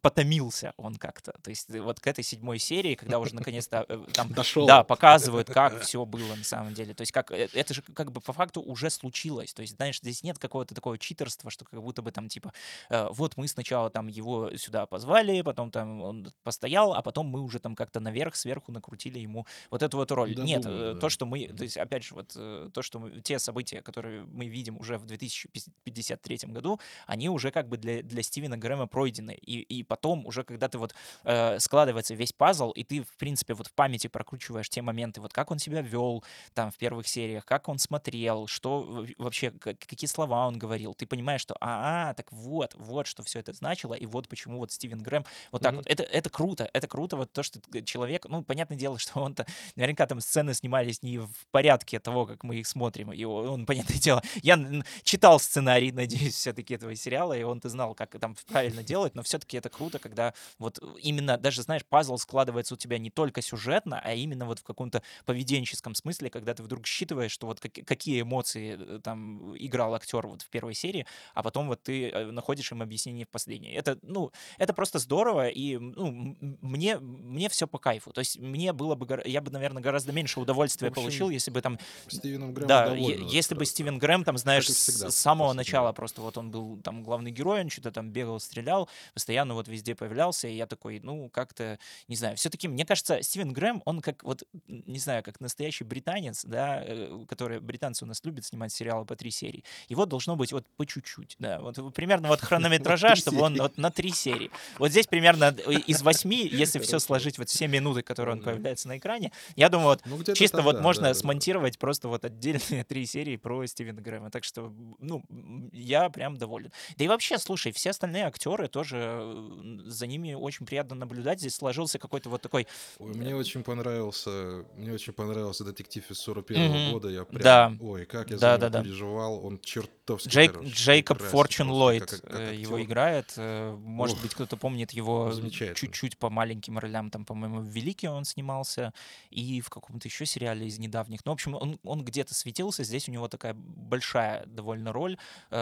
потомился 0.02 0.74
он 0.78 0.96
как-то. 0.96 1.34
То 1.44 1.50
есть 1.50 1.70
вот 1.70 2.00
к 2.00 2.08
этой 2.08 2.24
седьмой 2.24 2.60
серии, 2.60 2.96
когда 2.96 3.20
уже 3.20 3.36
наконец-то 3.36 3.86
э, 3.88 4.06
там 4.14 4.34
Дошел. 4.34 4.66
Да, 4.66 4.84
показывают, 4.84 5.50
как 5.54 5.82
все 5.82 6.06
было 6.06 6.36
на 6.36 6.44
самом 6.44 6.74
деле. 6.74 6.94
То 6.94 7.02
есть 7.02 7.12
как 7.12 7.32
э, 7.32 7.48
это 7.54 7.74
же 7.74 7.82
как 7.82 8.12
бы 8.12 8.22
по 8.22 8.34
факту 8.34 8.62
уже 8.62 8.90
случилось. 8.90 9.54
То 9.54 9.62
есть, 9.62 9.76
знаешь, 9.76 10.00
здесь 10.00 10.24
нет 10.24 10.40
какого-то 10.40 10.74
такого 10.74 10.98
читерства, 10.98 11.52
что 11.52 11.66
как 11.66 11.82
будто 11.82 12.02
бы 12.02 12.12
там 12.12 12.30
типа 12.30 12.54
э, 12.90 13.08
вот 13.12 13.38
мы 13.38 13.48
сначала 13.48 13.90
там 13.90 14.08
его 14.08 14.56
сюда 14.58 14.86
позвали, 14.86 15.42
потом 15.42 15.72
там 15.72 16.02
он 16.02 16.34
постоял, 16.44 16.94
а 16.94 17.02
потом 17.02 17.28
мы 17.28 17.42
уже 17.42 17.60
там 17.60 17.76
как-то 17.76 18.00
наверх, 18.00 18.36
сверху 18.36 18.72
накрутили 18.72 19.20
ему 19.20 19.46
вот 19.70 19.84
эту 19.84 19.98
вот 19.98 20.12
роль. 20.12 20.36
Да, 20.36 20.44
нет, 20.44 20.64
думаю, 20.64 20.96
то, 21.00 21.10
что 21.10 21.26
мы, 21.26 21.48
то 21.48 21.64
есть 21.64 21.78
опять 21.78 22.04
же 22.04 22.16
вот 22.16 22.34
то, 22.74 22.82
что 22.82 23.00
мы, 23.00 23.22
те 23.22 23.40
события, 23.40 23.82
которые 23.82 24.24
мы 24.24 24.48
видим 24.48 24.78
уже 24.78 24.98
в 24.98 25.06
2053 25.06 26.38
году, 26.46 26.80
они 27.06 27.30
уже 27.30 27.52
как 27.52 27.68
бы 27.68 27.78
для, 27.78 28.02
для 28.02 28.24
Стивена 28.24 28.58
Грэма 28.58 28.88
пройдены. 28.88 29.38
И, 29.42 29.60
и 29.60 29.81
потом 29.84 30.26
уже, 30.26 30.44
когда 30.44 30.68
ты 30.68 30.78
вот 30.78 30.94
э, 31.24 31.60
складывается 31.60 32.14
весь 32.16 32.34
пазл, 32.34 32.72
и 32.72 32.84
ты, 32.84 33.04
в 33.04 33.18
принципе, 33.18 33.54
вот 33.54 33.68
в 33.68 33.74
памяти 33.74 34.08
прокручиваешь 34.08 34.70
те 34.70 34.82
моменты, 34.82 35.22
вот 35.22 35.34
как 35.34 35.52
он 35.52 35.60
себя 35.60 35.82
вел 35.82 36.24
там 36.54 36.72
в 36.72 36.78
первых 36.78 37.08
сериях, 37.08 37.46
как 37.46 37.70
он 37.70 37.80
смотрел, 37.80 38.48
что 38.48 39.06
вообще, 39.18 39.52
какие 39.52 40.08
слова 40.08 40.48
он 40.48 40.58
говорил, 40.58 40.94
ты 40.94 41.06
понимаешь, 41.06 41.42
что, 41.42 41.56
а, 41.60 42.10
а 42.10 42.14
так 42.14 42.32
вот, 42.32 42.76
вот, 42.76 43.08
что 43.08 43.24
все 43.24 43.40
это 43.40 43.54
значило, 43.54 43.94
и 43.94 44.06
вот 44.06 44.28
почему 44.28 44.58
вот 44.58 44.72
Стивен 44.72 45.02
Грэм 45.02 45.26
вот 45.52 45.62
так 45.62 45.74
mm-hmm. 45.74 45.78
вот. 45.78 45.88
Это, 45.88 46.04
это 46.04 46.30
круто, 46.30 46.70
это 46.74 46.88
круто, 46.88 47.18
вот 47.18 47.32
то, 47.32 47.44
что 47.44 47.60
человек, 47.84 48.26
ну, 48.30 48.44
понятное 48.44 48.78
дело, 48.78 48.98
что 48.98 49.20
он-то, 49.20 49.46
наверняка 49.76 50.06
там 50.06 50.22
сцены 50.22 50.54
снимались 50.54 51.04
не 51.04 51.20
в 51.20 51.32
порядке 51.52 52.00
того, 52.00 52.26
как 52.26 52.44
мы 52.44 52.58
их 52.58 52.68
смотрим, 52.68 53.12
и 53.12 53.24
он, 53.24 53.66
понятное 53.66 53.98
дело, 53.98 54.22
я 54.42 54.60
читал 55.04 55.40
сценарий, 55.40 55.92
надеюсь, 56.02 56.36
все-таки 56.36 56.76
этого 56.76 56.96
сериала, 56.96 57.38
и 57.38 57.44
он-то 57.44 57.70
знал, 57.70 57.96
как 57.96 58.18
там 58.20 58.36
правильно 58.48 58.84
делать, 58.84 59.16
но 59.16 59.24
все-таки 59.24 59.58
это 59.58 59.70
круто, 59.72 60.00
когда 60.00 60.34
вот 60.60 60.80
именно 61.02 61.38
даже, 61.38 61.62
знаешь, 61.64 61.86
пазл 61.86 62.18
складывается 62.18 62.76
у 62.76 62.78
тебя 62.78 62.98
не 62.98 63.10
только 63.10 63.42
сюжетно, 63.42 64.00
а 64.04 64.14
именно 64.14 64.46
вот 64.46 64.60
в 64.60 64.64
каком-то 64.64 65.02
поведенческом 65.26 65.96
смысле, 65.96 66.30
когда 66.30 66.54
ты 66.54 66.64
вдруг 66.64 66.86
считываешь, 66.86 67.32
что 67.32 67.48
вот 67.48 67.60
какие 67.60 68.22
эмоции 68.22 68.78
э, 68.80 69.00
там 69.04 69.56
играл 69.58 69.96
актер 69.96 70.28
вот 70.28 70.42
в 70.42 70.50
первой 70.50 70.74
серии, 70.74 71.06
а 71.34 71.44
потом 71.44 71.68
вот 71.68 71.84
ты 71.84 72.10
э, 72.10 72.32
находишь 72.32 72.72
им 72.72 72.82
объяснение 72.82 73.26
в 73.26 73.30
последней. 73.30 73.72
Это, 73.72 73.98
ну, 74.02 74.32
это 74.58 74.74
просто 74.74 75.00
здорово, 75.00 75.48
и 75.48 75.78
ну, 75.78 76.38
мне, 76.62 76.98
мне 77.00 77.50
все 77.50 77.68
по 77.68 77.78
кайфу. 77.78 78.12
То 78.12 78.20
есть 78.20 78.40
мне 78.40 78.74
было 78.74 78.96
бы, 78.96 79.22
я 79.26 79.42
бы, 79.42 79.52
наверное, 79.52 79.82
гораздо 79.82 80.12
меньше 80.12 80.40
удовольствия 80.40 80.90
общем, 80.90 81.02
получил, 81.02 81.30
если 81.30 81.52
бы 81.52 81.62
там... 81.62 81.80
Стивеном 82.08 82.54
Грэмом 82.54 82.68
Да, 82.68 82.94
если 82.94 83.56
бы 83.56 83.66
Стивен 83.66 83.98
Грэм 83.98 84.24
там, 84.24 84.38
знаешь, 84.38 84.70
с 84.70 85.12
самого 85.16 85.54
начала 85.54 85.92
просто 85.94 86.22
вот 86.22 86.38
он 86.38 86.52
был 86.52 86.78
там 86.82 87.04
главный 87.04 87.32
герой, 87.32 87.62
он 87.62 87.70
что-то 87.70 87.92
там 87.92 88.10
бегал, 88.12 88.40
стрелял, 88.40 88.90
постоянно 89.14 89.54
вот 89.54 89.61
везде 89.68 89.96
появлялся, 89.96 90.48
и 90.48 90.56
я 90.56 90.68
такой, 90.68 91.00
ну, 91.02 91.30
как-то, 91.30 91.80
не 92.08 92.16
знаю, 92.16 92.38
все-таки, 92.38 92.68
мне 92.68 92.86
кажется, 92.86 93.22
Стивен 93.22 93.54
Грэм, 93.54 93.82
он 93.86 94.02
как 94.02 94.24
вот, 94.24 94.44
не 94.68 95.00
знаю, 95.00 95.24
как 95.24 95.40
настоящий 95.40 95.84
британец, 95.84 96.46
да, 96.46 96.84
э, 96.86 97.26
который, 97.28 97.60
британцы 97.60 98.06
у 98.06 98.08
нас 98.08 98.24
любят 98.24 98.46
снимать 98.46 98.72
сериалы 98.72 99.06
по 99.06 99.16
три 99.16 99.32
серии, 99.32 99.64
его 99.90 100.06
должно 100.06 100.36
быть 100.36 100.52
вот 100.52 100.66
по 100.78 100.86
чуть-чуть, 100.86 101.36
да, 101.40 101.60
вот 101.60 101.94
примерно 101.94 102.28
вот 102.28 102.42
хронометража, 102.42 103.16
чтобы 103.16 103.42
он 103.42 103.58
вот 103.58 103.78
на 103.78 103.92
три 103.92 104.12
серии. 104.12 104.52
Вот 104.78 104.92
здесь 104.92 105.08
примерно 105.08 105.50
из 105.88 106.02
восьми, 106.02 106.48
если 106.52 106.80
все 106.80 107.00
сложить, 107.00 107.38
вот 107.38 107.50
все 107.50 107.68
минуты, 107.68 108.02
которые 108.02 108.36
он 108.36 108.42
появляется 108.42 108.88
на 108.88 108.98
экране, 108.98 109.32
я 109.56 109.70
думаю, 109.70 109.88
вот 109.88 110.02
ну, 110.06 110.34
чисто 110.34 110.62
вот 110.62 110.82
можно 110.82 111.14
смонтировать 111.14 111.78
просто 111.78 112.08
вот 112.08 112.26
отдельные 112.26 112.84
три 112.88 113.06
серии 113.06 113.38
про 113.38 113.66
Стивена 113.66 114.02
Грэма. 114.02 114.30
Так 114.30 114.44
что, 114.44 114.74
ну, 115.00 115.24
я 115.72 116.10
прям 116.10 116.38
доволен. 116.38 116.72
Да 116.98 117.06
и 117.06 117.08
вообще, 117.08 117.38
слушай, 117.38 117.72
все 117.72 117.92
остальные 117.92 118.26
актеры 118.26 118.68
тоже, 118.68 118.98
э, 118.98 119.51
за 119.86 120.08
ними 120.08 120.34
очень 120.34 120.66
приятно 120.66 120.96
наблюдать. 120.96 121.40
Здесь 121.40 121.56
сложился 121.56 122.00
какой-то 122.00 122.30
вот 122.30 122.42
такой... 122.42 122.68
Ой, 123.00 123.14
мне 123.14 123.36
очень 123.36 123.64
понравился, 123.64 124.66
мне 124.76 124.94
очень 124.94 125.14
понравился 125.14 125.64
детектив 125.64 126.10
из 126.10 126.20
41 126.20 126.62
-го 126.62 126.74
mm-hmm. 126.74 126.92
года. 126.92 127.10
Я 127.10 127.26
прям, 127.26 127.42
да. 127.42 127.74
ой, 127.82 128.06
как 128.06 128.30
я 128.30 128.38
да, 128.38 128.58
за 128.58 128.58
него 128.58 128.70
да, 128.70 128.84
переживал. 128.84 129.46
Он 129.46 129.60
чертовски 129.60 130.30
Джейк, 130.30 130.54
хороший, 130.54 130.72
Джейкоб 130.72 131.22
Форчун 131.22 131.70
Ллойд 131.70 132.10
как, 132.10 132.22
как 132.22 132.40
э, 132.40 132.56
его 132.56 132.82
играет. 132.82 133.34
Э, 133.38 133.76
может 133.76 134.18
Ох, 134.18 134.24
быть, 134.24 134.34
кто-то 134.34 134.58
помнит 134.58 134.92
его 134.92 135.32
чуть-чуть 135.76 136.18
по 136.18 136.30
маленьким 136.30 136.78
ролям. 136.78 137.10
Там, 137.10 137.26
по-моему, 137.26 137.60
в 137.60 137.68
«Великий» 137.68 138.08
он 138.08 138.26
снимался. 138.26 138.94
И 139.30 139.62
в 139.62 139.70
каком-то 139.70 140.08
еще 140.08 140.26
сериале 140.26 140.68
из 140.68 140.80
недавних. 140.80 141.26
Ну, 141.26 141.32
в 141.32 141.34
общем, 141.34 141.56
он, 141.56 141.80
он 141.84 142.04
где-то 142.04 142.34
светился. 142.34 142.84
Здесь 142.84 143.08
у 143.10 143.12
него 143.12 143.28
такая 143.28 143.54
большая 143.54 144.46
довольно 144.46 144.92
роль. 144.92 145.18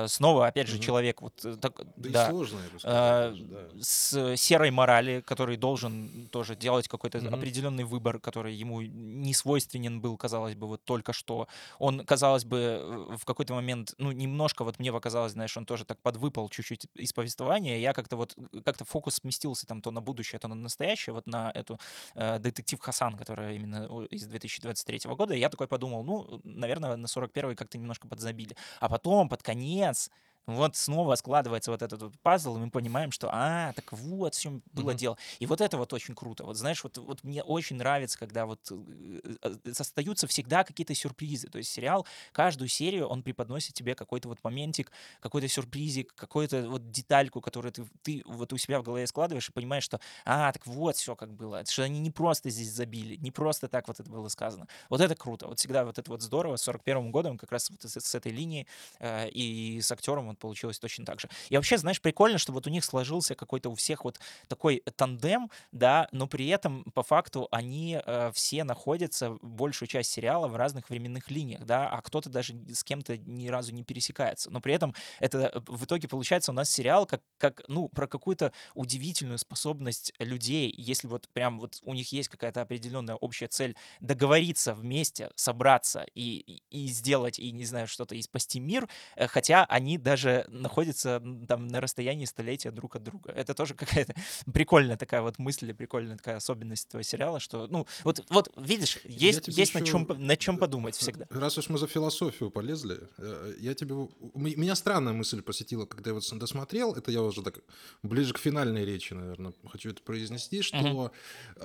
Снова, 0.07 0.47
опять 0.47 0.67
же, 0.67 0.75
угу. 0.75 0.83
человек 0.83 1.21
вот 1.21 1.33
так, 1.61 1.81
да, 1.95 2.09
да, 2.09 2.29
сложно, 2.29 2.59
я 2.63 2.69
бы 2.69 2.79
сказал, 2.79 3.33
да. 3.33 3.78
С 3.81 4.35
серой 4.37 4.71
морали, 4.71 5.21
который 5.21 5.57
должен 5.57 6.27
тоже 6.31 6.55
делать 6.55 6.87
какой-то 6.87 7.17
mm-hmm. 7.17 7.33
определенный 7.33 7.83
выбор, 7.83 8.19
который 8.19 8.53
ему 8.53 8.81
не 8.81 9.33
свойственен 9.33 10.01
был, 10.01 10.17
казалось 10.17 10.55
бы, 10.55 10.67
вот 10.67 10.83
только 10.83 11.13
что. 11.13 11.47
Он, 11.77 12.05
казалось 12.05 12.45
бы, 12.45 13.07
в 13.17 13.25
какой-то 13.25 13.53
момент, 13.53 13.93
ну, 13.97 14.11
немножко 14.11 14.63
вот 14.63 14.79
мне 14.79 14.91
показалось, 14.91 15.33
знаешь, 15.33 15.55
он 15.57 15.65
тоже 15.65 15.85
так 15.85 15.99
подвыпал 16.01 16.49
чуть-чуть 16.49 16.87
из 16.95 17.13
повествования, 17.13 17.77
я 17.77 17.93
как-то 17.93 18.17
вот, 18.17 18.35
как-то 18.65 18.85
фокус 18.85 19.15
сместился 19.15 19.65
там 19.65 19.81
то 19.81 19.91
на 19.91 20.01
будущее, 20.01 20.39
то 20.39 20.47
на 20.47 20.55
настоящее, 20.55 21.13
вот 21.13 21.27
на 21.27 21.51
эту 21.51 21.79
э, 22.15 22.39
детектив 22.39 22.79
Хасан, 22.79 23.17
которая 23.17 23.53
именно 23.53 24.03
из 24.09 24.25
2023 24.25 25.01
года, 25.15 25.33
я 25.33 25.49
такой 25.49 25.67
подумал, 25.67 26.03
ну, 26.03 26.41
наверное, 26.43 26.95
на 26.95 27.05
41-й 27.05 27.55
как-то 27.55 27.77
немножко 27.77 28.07
подзабили. 28.07 28.55
А 28.79 28.89
потом, 28.89 29.29
под 29.29 29.43
конец, 29.43 30.09
вот 30.55 30.75
снова 30.75 31.15
складывается 31.15 31.71
вот 31.71 31.81
этот 31.81 32.01
вот 32.01 32.19
пазл, 32.19 32.57
и 32.57 32.59
мы 32.59 32.69
понимаем, 32.69 33.11
что, 33.11 33.29
а, 33.31 33.73
так 33.73 33.91
вот 33.93 34.35
в 34.35 34.41
чем 34.41 34.61
было 34.73 34.91
mm-hmm. 34.91 34.95
дело. 34.95 35.17
И 35.39 35.45
вот 35.45 35.61
это 35.61 35.77
вот 35.77 35.93
очень 35.93 36.15
круто. 36.15 36.43
Вот 36.43 36.57
знаешь, 36.57 36.83
вот, 36.83 36.97
вот 36.97 37.23
мне 37.23 37.43
очень 37.43 37.75
нравится, 37.77 38.17
когда 38.17 38.45
вот 38.45 38.59
э, 38.71 39.35
э, 39.41 39.71
остаются 39.77 40.27
всегда 40.27 40.63
какие-то 40.63 40.93
сюрпризы. 40.95 41.49
То 41.49 41.57
есть 41.57 41.71
сериал, 41.71 42.05
каждую 42.31 42.67
серию 42.67 43.07
он 43.07 43.23
преподносит 43.23 43.73
тебе 43.73 43.95
какой-то 43.95 44.29
вот 44.29 44.39
моментик, 44.43 44.91
какой-то 45.19 45.47
сюрпризик, 45.47 46.13
какую-то 46.15 46.69
вот 46.69 46.91
детальку, 46.91 47.41
которую 47.41 47.71
ты, 47.71 47.85
ты 48.03 48.23
вот 48.25 48.53
у 48.53 48.57
себя 48.57 48.79
в 48.79 48.83
голове 48.83 49.07
складываешь 49.07 49.49
и 49.49 49.51
понимаешь, 49.51 49.83
что, 49.83 49.99
а, 50.25 50.51
так 50.51 50.65
вот 50.67 50.95
все 50.95 51.15
как 51.15 51.33
было. 51.33 51.63
Что 51.65 51.83
они 51.83 51.99
не 51.99 52.11
просто 52.11 52.49
здесь 52.49 52.71
забили, 52.71 53.15
не 53.15 53.31
просто 53.31 53.67
так 53.67 53.87
вот 53.87 53.99
это 53.99 54.09
было 54.09 54.27
сказано. 54.29 54.67
Вот 54.89 55.01
это 55.01 55.15
круто. 55.15 55.47
Вот 55.47 55.59
всегда 55.59 55.85
вот 55.85 55.97
это 55.97 56.09
вот 56.09 56.21
здорово. 56.21 56.55
С 56.55 56.63
41 56.63 57.11
годом 57.11 57.37
как 57.37 57.51
раз 57.51 57.69
вот 57.69 57.81
с, 57.81 57.99
с 57.99 58.15
этой 58.15 58.31
линии 58.31 58.67
э, 58.99 59.29
и 59.29 59.81
с 59.81 59.91
актером 59.91 60.27
вот 60.27 60.38
получилось 60.39 60.79
точно 60.79 61.05
так 61.05 61.19
же. 61.19 61.29
И 61.49 61.55
вообще, 61.55 61.77
знаешь, 61.77 62.01
прикольно, 62.01 62.37
что 62.37 62.51
вот 62.51 62.67
у 62.67 62.69
них 62.69 62.83
сложился 62.83 63.35
какой-то 63.35 63.69
у 63.69 63.75
всех 63.75 64.03
вот 64.03 64.19
такой 64.47 64.83
тандем, 64.95 65.49
да, 65.71 66.07
но 66.11 66.27
при 66.27 66.47
этом 66.47 66.83
по 66.93 67.03
факту 67.03 67.47
они 67.51 67.99
э, 68.03 68.31
все 68.33 68.63
находятся 68.63 69.37
большую 69.41 69.87
часть 69.87 70.11
сериала 70.11 70.47
в 70.47 70.55
разных 70.55 70.89
временных 70.89 71.29
линиях, 71.31 71.65
да, 71.65 71.89
а 71.89 72.01
кто-то 72.01 72.29
даже 72.29 72.55
с 72.73 72.83
кем-то 72.83 73.17
ни 73.17 73.47
разу 73.47 73.73
не 73.73 73.83
пересекается. 73.83 74.49
Но 74.49 74.61
при 74.61 74.73
этом 74.73 74.93
это 75.19 75.51
э, 75.53 75.59
в 75.67 75.85
итоге 75.85 76.07
получается 76.07 76.51
у 76.51 76.55
нас 76.55 76.69
сериал 76.69 77.05
как, 77.05 77.21
как 77.37 77.61
ну, 77.67 77.89
про 77.89 78.07
какую-то 78.07 78.53
удивительную 78.73 79.37
способность 79.37 80.13
людей, 80.19 80.73
если 80.77 81.07
вот 81.07 81.27
прям 81.33 81.59
вот 81.59 81.79
у 81.83 81.93
них 81.93 82.11
есть 82.11 82.29
какая-то 82.29 82.61
определенная 82.61 83.15
общая 83.15 83.47
цель 83.47 83.75
договориться 83.99 84.73
вместе, 84.73 85.31
собраться 85.35 86.05
и, 86.13 86.61
и 86.69 86.87
сделать, 86.87 87.39
и 87.39 87.51
не 87.51 87.65
знаю, 87.65 87.87
что-то, 87.87 88.15
и 88.15 88.21
спасти 88.21 88.59
мир, 88.59 88.87
э, 89.15 89.27
хотя 89.27 89.65
они 89.65 89.97
даже 89.97 90.28
даже 90.29 90.45
находятся 90.49 91.21
там 91.47 91.67
на 91.67 91.81
расстоянии 91.81 92.25
столетия 92.25 92.71
друг 92.71 92.95
от 92.95 93.03
друга. 93.03 93.31
Это 93.31 93.53
тоже 93.53 93.73
какая-то 93.73 94.13
прикольная 94.53 94.97
такая 94.97 95.21
вот 95.21 95.39
мысль, 95.39 95.73
прикольная 95.73 96.17
такая 96.17 96.37
особенность 96.37 96.87
этого 96.87 97.03
сериала, 97.03 97.39
что, 97.39 97.67
ну, 97.67 97.85
вот, 98.03 98.25
вот 98.29 98.51
видишь, 98.57 98.99
есть, 99.03 99.47
есть 99.47 99.73
еще... 99.73 99.79
на, 99.79 99.85
чем, 99.85 100.07
на 100.17 100.37
чем 100.37 100.57
подумать 100.57 100.95
всегда. 100.95 101.25
Раз 101.29 101.57
уж 101.57 101.69
мы 101.69 101.77
за 101.77 101.87
философию 101.87 102.51
полезли, 102.51 102.99
э, 103.17 103.53
я 103.59 103.73
тебе... 103.73 103.95
Меня 104.35 104.75
странная 104.75 105.13
мысль 105.13 105.41
посетила, 105.41 105.85
когда 105.85 106.11
я 106.11 106.13
вот 106.13 106.23
досмотрел, 106.39 106.93
это 106.93 107.11
я 107.11 107.21
уже 107.21 107.41
так 107.41 107.59
ближе 108.03 108.33
к 108.33 108.37
финальной 108.37 108.85
речи, 108.85 109.13
наверное, 109.13 109.53
хочу 109.67 109.89
это 109.89 110.01
произнести, 110.01 110.61
что 110.61 110.77
угу. 110.77 111.11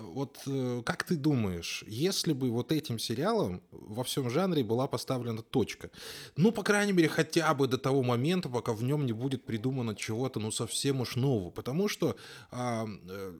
вот 0.00 0.38
э, 0.46 0.83
как 0.85 1.05
ты 1.05 1.16
думаешь, 1.16 1.85
если 1.87 2.33
бы 2.33 2.50
вот 2.50 2.72
этим 2.72 2.98
сериалом 2.98 3.62
во 3.70 4.05
всем 4.05 4.31
жанре 4.31 4.64
была 4.64 4.87
поставлена 4.87 5.42
точка, 5.42 5.90
ну, 6.37 6.53
по 6.53 6.62
крайней 6.62 6.92
мере, 6.92 7.09
хотя 7.09 7.53
бы 7.55 7.66
до 7.66 7.79
того 7.79 8.03
момента, 8.03 8.43
момента, 8.44 8.48
пока 8.48 8.72
в 8.72 8.83
нем 8.83 9.07
не 9.07 9.12
будет 9.12 9.44
придумано 9.44 9.94
чего-то, 9.94 10.40
ну, 10.40 10.50
совсем 10.50 11.00
уж 11.00 11.16
нового. 11.16 11.50
Потому 11.50 11.88
что 11.88 12.16
а, 12.50 12.87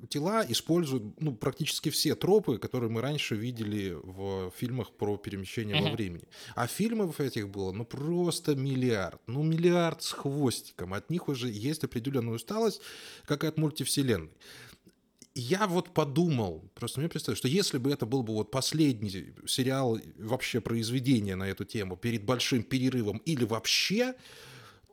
тела 0.09 0.45
используют, 0.49 1.21
ну, 1.21 1.35
практически 1.35 1.91
все 1.91 2.15
тропы, 2.15 2.59
которые 2.59 2.91
мы 2.91 3.01
раньше 3.01 3.37
видели 3.37 3.97
в 4.03 4.53
фильмах 4.57 4.91
про 4.93 5.17
перемещение 5.17 5.77
mm-hmm. 5.77 5.91
во 5.91 5.97
времени. 5.97 6.25
А 6.55 6.67
фильмов 6.67 7.21
этих 7.21 7.49
было, 7.49 7.73
ну, 7.73 7.85
просто 7.85 8.55
миллиард. 8.55 9.21
Ну, 9.27 9.43
миллиард 9.43 10.03
с 10.03 10.13
хвостиком. 10.13 10.95
От 10.95 11.11
них 11.11 11.29
уже 11.29 11.49
есть 11.49 11.85
определенная 11.85 12.35
усталость, 12.35 12.81
как 13.27 13.45
и 13.45 13.47
от 13.47 13.59
мультивселенной 13.59 14.31
я 15.35 15.67
вот 15.67 15.93
подумал, 15.93 16.71
просто 16.75 17.01
мне 17.01 17.09
представить, 17.09 17.39
что 17.39 17.49
если 17.49 17.79
бы 17.79 17.91
это 17.91 18.07
был 18.07 18.23
бы 18.23 18.33
вот 18.33 18.51
последний 18.51 19.35
сериал, 19.47 19.99
вообще 20.17 20.61
произведение 20.61 21.35
на 21.35 21.49
эту 21.49 21.65
тему 21.65 21.97
перед 21.97 22.25
большим 22.25 22.63
перерывом 22.63 23.19
или 23.19 23.45
вообще, 23.45 24.15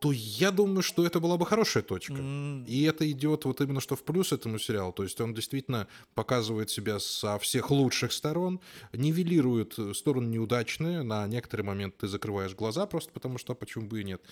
то 0.02 0.12
я 0.12 0.50
думаю, 0.50 0.82
что 0.82 1.06
это 1.06 1.20
была 1.20 1.38
бы 1.38 1.46
хорошая 1.46 1.84
точка. 1.84 2.14
Mm. 2.14 2.66
И 2.66 2.82
это 2.86 3.10
идет 3.12 3.46
вот 3.46 3.62
именно 3.62 3.80
что 3.80 3.96
в 3.96 4.04
плюс 4.04 4.34
этому 4.34 4.58
сериалу. 4.58 4.92
То 4.92 5.04
есть 5.04 5.22
он 5.22 5.36
действительно 5.36 5.88
показывает 6.16 6.72
себя 6.72 7.00
со 7.00 7.38
всех 7.38 7.70
лучших 7.70 8.12
сторон, 8.12 8.60
нивелирует 8.94 9.78
стороны 9.94 10.26
неудачные. 10.26 11.04
На 11.04 11.28
некоторые 11.28 11.68
моменты 11.68 11.98
ты 12.00 12.08
закрываешь 12.08 12.56
глаза 12.56 12.88
просто 12.88 13.12
потому, 13.12 13.38
что 13.38 13.54
почему 13.54 13.86
бы 13.86 14.02
и 14.02 14.04
нет. 14.04 14.24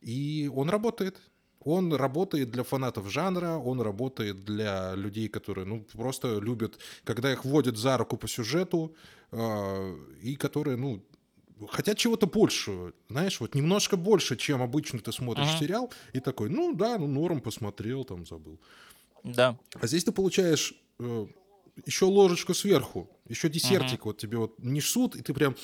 И 0.00 0.50
он 0.54 0.70
работает. 0.70 1.20
Он 1.60 1.92
работает 1.92 2.50
для 2.50 2.62
фанатов 2.62 3.10
жанра, 3.10 3.58
он 3.58 3.82
работает 3.82 4.44
для 4.46 4.94
людей, 4.94 5.28
которые 5.28 5.66
ну, 5.66 5.84
просто 5.92 6.38
любят, 6.38 6.78
когда 7.04 7.30
их 7.30 7.44
вводят 7.44 7.76
за 7.76 7.98
руку 7.98 8.16
по 8.16 8.28
сюжету, 8.28 8.94
э, 9.32 9.96
и 10.22 10.36
которые, 10.36 10.78
ну, 10.78 11.04
хотят 11.66 11.98
чего-то 11.98 12.26
большего, 12.26 12.92
знаешь, 13.08 13.40
вот 13.40 13.54
немножко 13.54 13.96
больше, 13.96 14.36
чем 14.36 14.62
обычно 14.62 15.00
ты 15.00 15.12
смотришь 15.12 15.48
ага. 15.48 15.58
сериал, 15.58 15.92
и 16.12 16.20
такой, 16.20 16.48
ну 16.48 16.74
да, 16.74 16.98
ну 16.98 17.06
норм 17.06 17.40
посмотрел, 17.40 18.04
там 18.04 18.26
забыл. 18.26 18.60
Да. 19.24 19.58
А 19.80 19.86
здесь 19.86 20.04
ты 20.04 20.12
получаешь 20.12 20.74
э, 20.98 21.26
еще 21.86 22.06
ложечку 22.06 22.54
сверху, 22.54 23.10
еще 23.28 23.48
десертик 23.48 24.00
uh-huh. 24.00 24.04
вот 24.04 24.18
тебе 24.18 24.38
вот 24.38 24.58
несут, 24.58 25.16
и 25.16 25.22
ты 25.22 25.34
прям, 25.34 25.56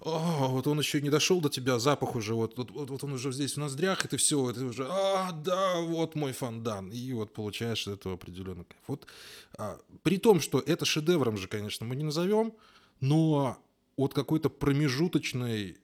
о, 0.00 0.48
вот 0.48 0.66
он 0.66 0.78
еще 0.78 1.00
не 1.00 1.10
дошел 1.10 1.40
до 1.40 1.48
тебя, 1.48 1.78
запах 1.78 2.14
уже, 2.14 2.34
вот, 2.34 2.56
вот, 2.56 2.70
вот, 2.70 2.90
вот 2.90 3.04
он 3.04 3.12
уже 3.12 3.32
здесь 3.32 3.54
в 3.54 3.56
ноздрях, 3.58 4.04
и 4.04 4.08
ты 4.08 4.16
все, 4.16 4.52
ты 4.52 4.64
уже, 4.64 4.86
а, 4.88 5.32
да, 5.32 5.80
вот 5.80 6.14
мой 6.14 6.32
фондан, 6.32 6.90
и 6.90 7.12
вот 7.12 7.32
получаешь 7.32 7.86
от 7.86 8.00
этого 8.00 8.14
определенный 8.14 8.64
кайф. 8.64 8.82
Вот, 8.86 9.06
а, 9.58 9.78
при 10.02 10.18
том, 10.18 10.40
что 10.40 10.60
это 10.60 10.84
шедевром 10.84 11.36
же, 11.36 11.48
конечно, 11.48 11.86
мы 11.86 11.96
не 11.96 12.04
назовем, 12.04 12.52
но 13.00 13.58
от 14.00 14.14
какой-то 14.14 14.48
промежуточной 14.48 15.76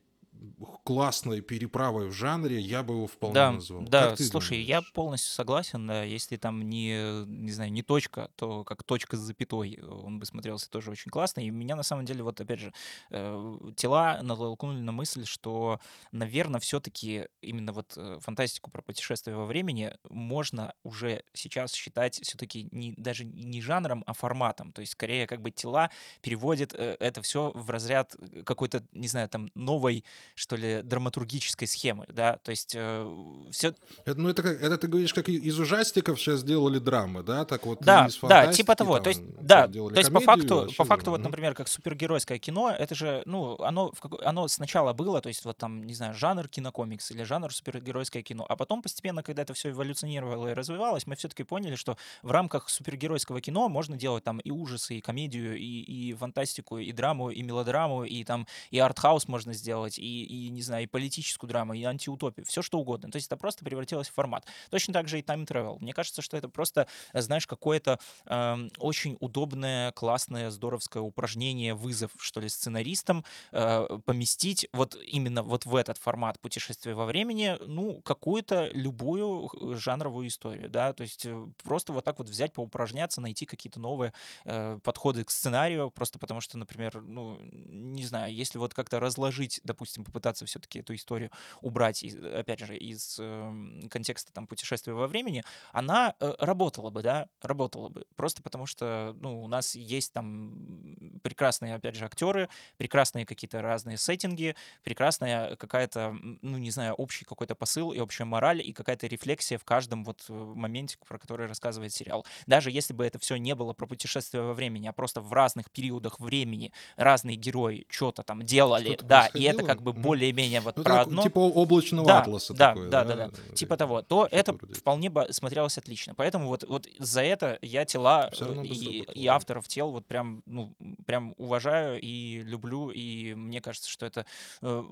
классной 0.84 1.40
переправой 1.40 2.08
в 2.08 2.12
жанре, 2.12 2.60
я 2.60 2.82
бы 2.82 2.94
его 2.94 3.06
вполне 3.06 3.34
да, 3.34 3.52
назвал. 3.52 3.82
Да, 3.82 4.16
слушай, 4.16 4.50
думаешь? 4.50 4.68
я 4.68 4.82
полностью 4.94 5.32
согласен, 5.32 5.86
да, 5.86 6.04
если 6.04 6.36
там 6.36 6.62
не, 6.62 7.24
не 7.26 7.50
знаю, 7.50 7.72
не 7.72 7.82
точка, 7.82 8.30
то 8.36 8.64
как 8.64 8.84
точка 8.84 9.16
с 9.16 9.20
запятой 9.20 9.78
он 9.82 10.20
бы 10.20 10.26
смотрелся 10.26 10.70
тоже 10.70 10.92
очень 10.92 11.10
классно. 11.10 11.40
И 11.40 11.50
меня 11.50 11.74
на 11.74 11.82
самом 11.82 12.04
деле, 12.04 12.22
вот 12.22 12.40
опять 12.40 12.60
же, 12.60 12.72
э, 13.10 13.58
тела 13.76 14.20
натолкнули 14.22 14.78
на 14.78 14.92
мысль, 14.92 15.24
что, 15.24 15.80
наверное, 16.12 16.60
все-таки 16.60 17.26
именно 17.40 17.72
вот 17.72 17.94
э, 17.96 18.18
фантастику 18.20 18.70
про 18.70 18.82
путешествие 18.82 19.36
во 19.36 19.44
времени 19.44 19.92
можно 20.08 20.72
уже 20.84 21.24
сейчас 21.32 21.72
считать 21.74 22.20
все-таки 22.22 22.68
не, 22.70 22.94
даже 22.96 23.24
не 23.24 23.60
жанром, 23.60 24.04
а 24.06 24.12
форматом. 24.12 24.72
То 24.72 24.80
есть 24.80 24.92
скорее 24.92 25.26
как 25.26 25.42
бы 25.42 25.50
тела 25.50 25.90
переводит 26.22 26.74
э, 26.74 26.96
это 27.00 27.22
все 27.22 27.50
в 27.54 27.70
разряд 27.70 28.14
какой-то, 28.44 28.84
не 28.92 29.08
знаю, 29.08 29.28
там 29.28 29.50
новой 29.54 30.04
что 30.34 30.56
ли, 30.56 30.82
драматургической 30.82 31.68
схемы, 31.68 32.06
да, 32.08 32.38
то 32.42 32.50
есть 32.50 32.74
э, 32.74 33.08
все... 33.50 33.74
Это, 34.04 34.20
ну, 34.20 34.28
это, 34.28 34.42
как, 34.42 34.60
это 34.60 34.78
ты 34.78 34.88
говоришь, 34.88 35.14
как 35.14 35.28
из 35.28 35.58
ужастиков 35.58 36.20
сейчас 36.20 36.40
сделали 36.40 36.78
драмы, 36.78 37.22
да, 37.22 37.44
так 37.44 37.66
вот 37.66 37.80
Да, 37.80 38.08
да, 38.22 38.52
типа 38.52 38.74
того, 38.74 38.94
там, 38.94 39.04
то 39.04 39.08
есть, 39.10 39.22
да, 39.40 39.68
то 39.68 39.92
есть 39.94 40.12
по 40.12 40.20
факту, 40.20 40.68
по 40.76 40.84
факту, 40.84 41.10
вот, 41.10 41.20
например, 41.20 41.54
как 41.54 41.68
супергеройское 41.68 42.38
кино, 42.38 42.70
это 42.70 42.94
же, 42.94 43.22
ну, 43.26 43.56
оно, 43.62 43.92
оно 44.22 44.48
сначала 44.48 44.92
было, 44.92 45.20
то 45.20 45.28
есть 45.28 45.44
вот 45.44 45.56
там, 45.56 45.84
не 45.84 45.94
знаю, 45.94 46.14
жанр 46.14 46.48
кинокомикс 46.48 47.10
или 47.10 47.22
жанр 47.22 47.52
супергеройское 47.52 48.22
кино, 48.22 48.46
а 48.48 48.56
потом 48.56 48.82
постепенно, 48.82 49.22
когда 49.22 49.42
это 49.42 49.54
все 49.54 49.70
эволюционировало 49.70 50.48
и 50.48 50.54
развивалось, 50.54 51.06
мы 51.06 51.16
все-таки 51.16 51.44
поняли, 51.44 51.76
что 51.76 51.96
в 52.22 52.30
рамках 52.30 52.68
супергеройского 52.68 53.40
кино 53.40 53.68
можно 53.68 53.96
делать 53.96 54.24
там 54.24 54.38
и 54.38 54.50
ужасы, 54.50 54.96
и 54.96 55.00
комедию, 55.00 55.56
и, 55.56 55.62
и 55.62 56.14
фантастику, 56.14 56.78
и 56.78 56.92
драму, 56.92 57.30
и 57.30 57.42
мелодраму, 57.42 58.04
и 58.04 58.24
там 58.24 58.46
и 58.70 58.78
артхаус 58.78 59.28
можно 59.28 59.52
сделать, 59.52 59.98
и 59.98 60.15
и, 60.24 60.48
не 60.48 60.62
знаю, 60.62 60.84
и 60.84 60.86
политическую 60.86 61.48
драму, 61.48 61.74
и 61.74 61.82
антиутопию, 61.82 62.46
все 62.46 62.62
что 62.62 62.78
угодно. 62.78 63.10
То 63.10 63.16
есть 63.16 63.26
это 63.26 63.36
просто 63.36 63.64
превратилось 63.64 64.08
в 64.08 64.14
формат. 64.14 64.46
Точно 64.70 64.94
так 64.94 65.08
же 65.08 65.18
и 65.18 65.22
time 65.22 65.46
travel. 65.46 65.78
Мне 65.80 65.92
кажется, 65.92 66.22
что 66.22 66.36
это 66.36 66.48
просто, 66.48 66.86
знаешь, 67.12 67.46
какое-то 67.46 67.98
э, 68.26 68.68
очень 68.78 69.16
удобное, 69.20 69.92
классное, 69.92 70.50
здоровское 70.50 71.02
упражнение, 71.02 71.74
вызов, 71.74 72.10
что 72.18 72.40
ли, 72.40 72.48
сценаристам 72.48 73.24
э, 73.52 73.98
поместить 74.04 74.68
вот 74.72 74.96
именно 75.06 75.42
вот 75.42 75.66
в 75.66 75.74
этот 75.74 75.98
формат 75.98 76.40
путешествия 76.40 76.94
во 76.94 77.06
времени, 77.06 77.56
ну, 77.66 78.00
какую-то 78.02 78.70
любую 78.72 79.50
жанровую 79.76 80.28
историю, 80.28 80.68
да, 80.68 80.92
то 80.92 81.02
есть 81.02 81.26
э, 81.26 81.46
просто 81.62 81.92
вот 81.92 82.04
так 82.04 82.18
вот 82.18 82.28
взять, 82.28 82.52
поупражняться, 82.52 83.20
найти 83.20 83.46
какие-то 83.46 83.80
новые 83.80 84.12
э, 84.44 84.78
подходы 84.82 85.24
к 85.24 85.30
сценарию, 85.30 85.90
просто 85.90 86.18
потому 86.18 86.40
что, 86.40 86.58
например, 86.58 87.02
ну, 87.02 87.38
не 87.42 88.04
знаю, 88.04 88.34
если 88.34 88.58
вот 88.58 88.74
как-то 88.74 89.00
разложить, 89.00 89.60
допустим, 89.64 90.04
попытаться 90.06 90.46
все-таки 90.46 90.80
эту 90.80 90.94
историю 90.94 91.30
убрать, 91.60 92.02
из, 92.02 92.16
опять 92.16 92.60
же, 92.60 92.76
из 92.76 93.18
э, 93.20 93.88
контекста 93.90 94.32
там 94.32 94.46
путешествия 94.46 94.92
во 94.92 95.06
времени, 95.06 95.44
она 95.72 96.14
э, 96.20 96.34
работала 96.38 96.90
бы, 96.90 97.02
да, 97.02 97.28
работала 97.42 97.88
бы. 97.88 98.06
Просто 98.16 98.42
потому 98.42 98.66
что, 98.66 99.14
ну, 99.20 99.42
у 99.42 99.48
нас 99.48 99.74
есть 99.74 100.12
там 100.12 101.20
прекрасные, 101.22 101.74
опять 101.74 101.96
же, 101.96 102.04
актеры, 102.04 102.48
прекрасные 102.76 103.26
какие-то 103.26 103.62
разные 103.62 103.98
сеттинги, 103.98 104.56
прекрасная 104.82 105.56
какая-то, 105.56 106.16
ну, 106.42 106.58
не 106.58 106.70
знаю, 106.70 106.94
общий 106.94 107.24
какой-то 107.24 107.54
посыл 107.54 107.92
и 107.92 107.98
общая 107.98 108.24
мораль, 108.24 108.60
и 108.60 108.72
какая-то 108.72 109.06
рефлексия 109.06 109.58
в 109.58 109.64
каждом 109.64 110.04
вот 110.04 110.24
э, 110.28 110.32
моменте, 110.32 110.96
про 111.06 111.18
который 111.18 111.46
рассказывает 111.46 111.92
сериал. 111.92 112.24
Даже 112.46 112.70
если 112.70 112.94
бы 112.94 113.04
это 113.04 113.18
все 113.18 113.36
не 113.36 113.54
было 113.54 113.72
про 113.72 113.86
путешествие 113.86 114.42
во 114.42 114.54
времени, 114.54 114.86
а 114.86 114.92
просто 114.92 115.20
в 115.20 115.32
разных 115.32 115.70
периодах 115.70 116.20
времени 116.20 116.72
разные 116.96 117.36
герои 117.36 117.86
что-то 117.88 118.22
там 118.22 118.42
делали, 118.42 118.98
да, 119.02 119.26
и 119.26 119.42
это 119.42 119.64
как 119.64 119.82
бы 119.82 119.92
более-менее 119.96 120.60
вот 120.60 120.76
ну, 120.76 120.84
про 120.84 121.02
одно. 121.02 121.22
Типа 121.22 121.38
облачного 121.38 122.06
да, 122.06 122.20
атласа 122.20 122.54
да, 122.54 122.68
такое, 122.68 122.88
да, 122.88 123.04
да, 123.04 123.16
да, 123.16 123.28
да, 123.28 123.54
типа 123.54 123.76
того, 123.76 124.02
то 124.02 124.28
это 124.30 124.52
вроде. 124.52 124.74
вполне 124.74 125.10
бы 125.10 125.26
смотрелось 125.30 125.78
отлично. 125.78 126.14
Поэтому 126.14 126.48
вот, 126.48 126.64
вот 126.64 126.86
за 126.98 127.22
это 127.22 127.58
я 127.62 127.84
тела 127.84 128.30
и, 128.62 129.02
и 129.14 129.26
авторов 129.26 129.68
тел 129.68 129.90
вот 129.90 130.06
прям, 130.06 130.42
ну, 130.46 130.74
прям 131.06 131.34
уважаю 131.36 132.00
и 132.00 132.42
люблю, 132.42 132.90
и 132.90 133.34
мне 133.34 133.60
кажется, 133.60 133.90
что 133.90 134.06
это 134.06 134.26
э, 134.62 134.84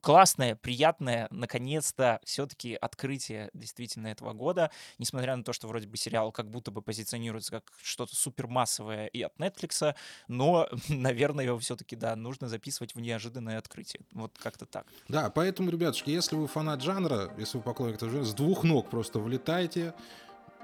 классное, 0.00 0.56
приятное, 0.56 1.28
наконец-то 1.30 2.20
все-таки 2.24 2.74
открытие 2.74 3.50
действительно 3.54 4.08
этого 4.08 4.32
года, 4.32 4.70
несмотря 4.98 5.36
на 5.36 5.44
то, 5.44 5.52
что 5.52 5.68
вроде 5.68 5.88
бы 5.88 5.96
сериал 5.96 6.32
как 6.32 6.50
будто 6.50 6.70
бы 6.70 6.82
позиционируется 6.82 7.50
как 7.50 7.72
что-то 7.82 8.14
супермассовое 8.14 9.06
и 9.06 9.22
от 9.22 9.36
Netflix, 9.36 9.94
но, 10.28 10.68
наверное, 10.88 11.44
его 11.44 11.58
все-таки, 11.58 11.96
да, 11.96 12.16
нужно 12.16 12.48
записывать 12.48 12.94
в 12.94 13.00
неожиданное 13.00 13.58
открытие. 13.58 14.02
Вот 14.12 14.36
как 14.38 14.49
как-то 14.50 14.66
так. 14.66 14.86
Да, 15.08 15.30
поэтому, 15.30 15.70
ребятушки, 15.70 16.10
если 16.10 16.36
вы 16.36 16.46
фанат 16.46 16.82
жанра, 16.82 17.32
если 17.38 17.58
вы 17.58 17.64
поклонник 17.64 17.96
этого 17.96 18.10
жанра, 18.10 18.24
с 18.24 18.34
двух 18.34 18.64
ног 18.64 18.90
просто 18.90 19.18
влетайте, 19.18 19.94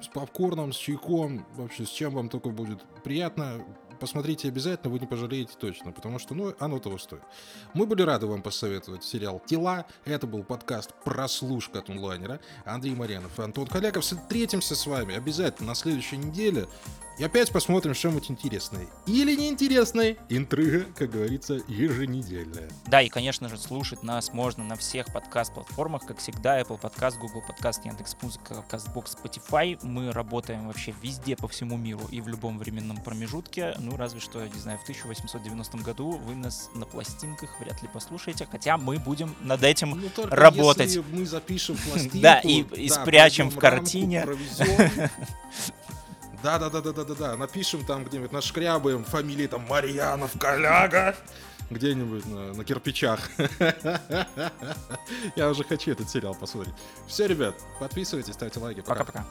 с 0.01 0.09
попкорном, 0.09 0.73
с 0.73 0.77
чайком, 0.77 1.47
вообще 1.55 1.87
с 1.87 1.91
чем 1.91 2.15
вам 2.15 2.29
только 2.29 2.51
будет 2.51 2.83
приятно 3.03 3.65
посмотрите 3.97 4.49
обязательно, 4.49 4.93
вы 4.93 4.99
не 4.99 5.07
пожалеете 5.07 5.55
точно, 5.59 5.91
потому 5.91 6.19
что, 6.19 6.35
ну, 6.35 6.55
оно 6.59 6.79
того 6.79 6.99
стоит. 6.99 7.23
Мы 7.75 7.87
были 7.87 8.03
рады 8.03 8.27
вам 8.27 8.43
посоветовать 8.43 9.05
сериал 9.05 9.43
«Тела». 9.47 9.87
Это 10.05 10.27
был 10.27 10.45
подкаст 10.45 10.93
«Прослушка» 11.05 11.79
от 11.79 11.91
онлайнера. 11.91 12.41
Андрей 12.65 12.95
Марьянов 12.95 13.39
и 13.39 13.43
Антон 13.43 13.67
Халяков. 13.67 14.05
Встретимся 14.05 14.77
с 14.77 14.87
вами 14.87 15.15
обязательно 15.15 15.69
на 15.69 15.75
следующей 15.75 16.19
неделе. 16.19 16.67
И 17.19 17.25
опять 17.25 17.51
посмотрим 17.51 17.95
что-нибудь 17.95 18.31
интересное. 18.31 18.87
Или 19.07 19.35
неинтересное. 19.37 20.17
Интрига, 20.29 20.85
как 20.95 21.11
говорится, 21.11 21.61
еженедельная. 21.67 22.69
Да, 22.87 23.01
и, 23.01 23.09
конечно 23.09 23.49
же, 23.49 23.57
слушать 23.57 24.03
нас 24.03 24.35
можно 24.35 24.65
на 24.65 24.77
всех 24.77 25.07
подкаст-платформах, 25.07 26.05
как 26.05 26.19
всегда, 26.19 26.61
Apple 26.61 26.79
Podcast, 26.79 27.19
Google 27.19 27.43
Podcast, 27.49 27.81
Яндекс.Музыка, 27.85 28.63
CastBox, 28.71 29.17
Spotify. 29.17 29.79
Мы 29.83 30.13
работаем 30.13 30.67
вообще 30.67 30.95
везде 31.03 31.37
по 31.37 31.49
всему 31.49 31.79
миру 31.79 32.03
и 32.11 32.21
в 32.21 32.29
любом 32.29 32.59
временном 32.59 32.99
промежутке. 32.99 33.75
Ну, 33.79 33.97
разве 33.97 34.21
что, 34.21 34.47
не 34.47 34.61
знаю, 34.61 34.79
в 34.79 34.83
1890 34.83 35.79
году 35.79 36.11
вы 36.11 36.35
нас 36.35 36.69
на 36.75 36.85
пластинках 36.85 37.59
вряд 37.61 37.81
ли 37.83 37.89
послушаете, 37.89 38.47
хотя 38.51 38.77
мы 38.77 38.99
будем 38.99 39.35
над 39.41 39.63
этим 39.63 39.91
ну, 39.91 40.27
работать. 40.29 40.99
Мы 41.13 41.25
запишем 41.25 41.77
пластинку, 41.77 42.19
да, 42.21 42.41
и, 42.41 42.61
и 42.61 42.91
спрячем 42.91 43.49
в 43.49 43.57
картине. 43.57 44.27
Да-да-да-да-да-да. 46.43 47.37
Напишем 47.37 47.85
там 47.85 48.05
где-нибудь, 48.05 48.33
нашкрябаем 48.33 49.05
фамилии 49.05 49.47
там 49.47 49.67
Марьянов, 49.69 50.33
Коляга. 50.39 51.15
Где-нибудь 51.71 52.27
на, 52.27 52.55
на 52.55 52.65
кирпичах. 52.65 53.29
Я 55.37 55.51
уже 55.51 55.65
хочу 55.65 55.91
этот 55.91 56.09
сериал 56.09 56.35
посмотреть. 56.35 56.75
Все, 57.09 57.27
ребят, 57.27 57.57
подписывайтесь, 57.81 58.35
ставьте 58.35 58.61
лайки. 58.61 58.83
Пока-пока. 58.83 59.27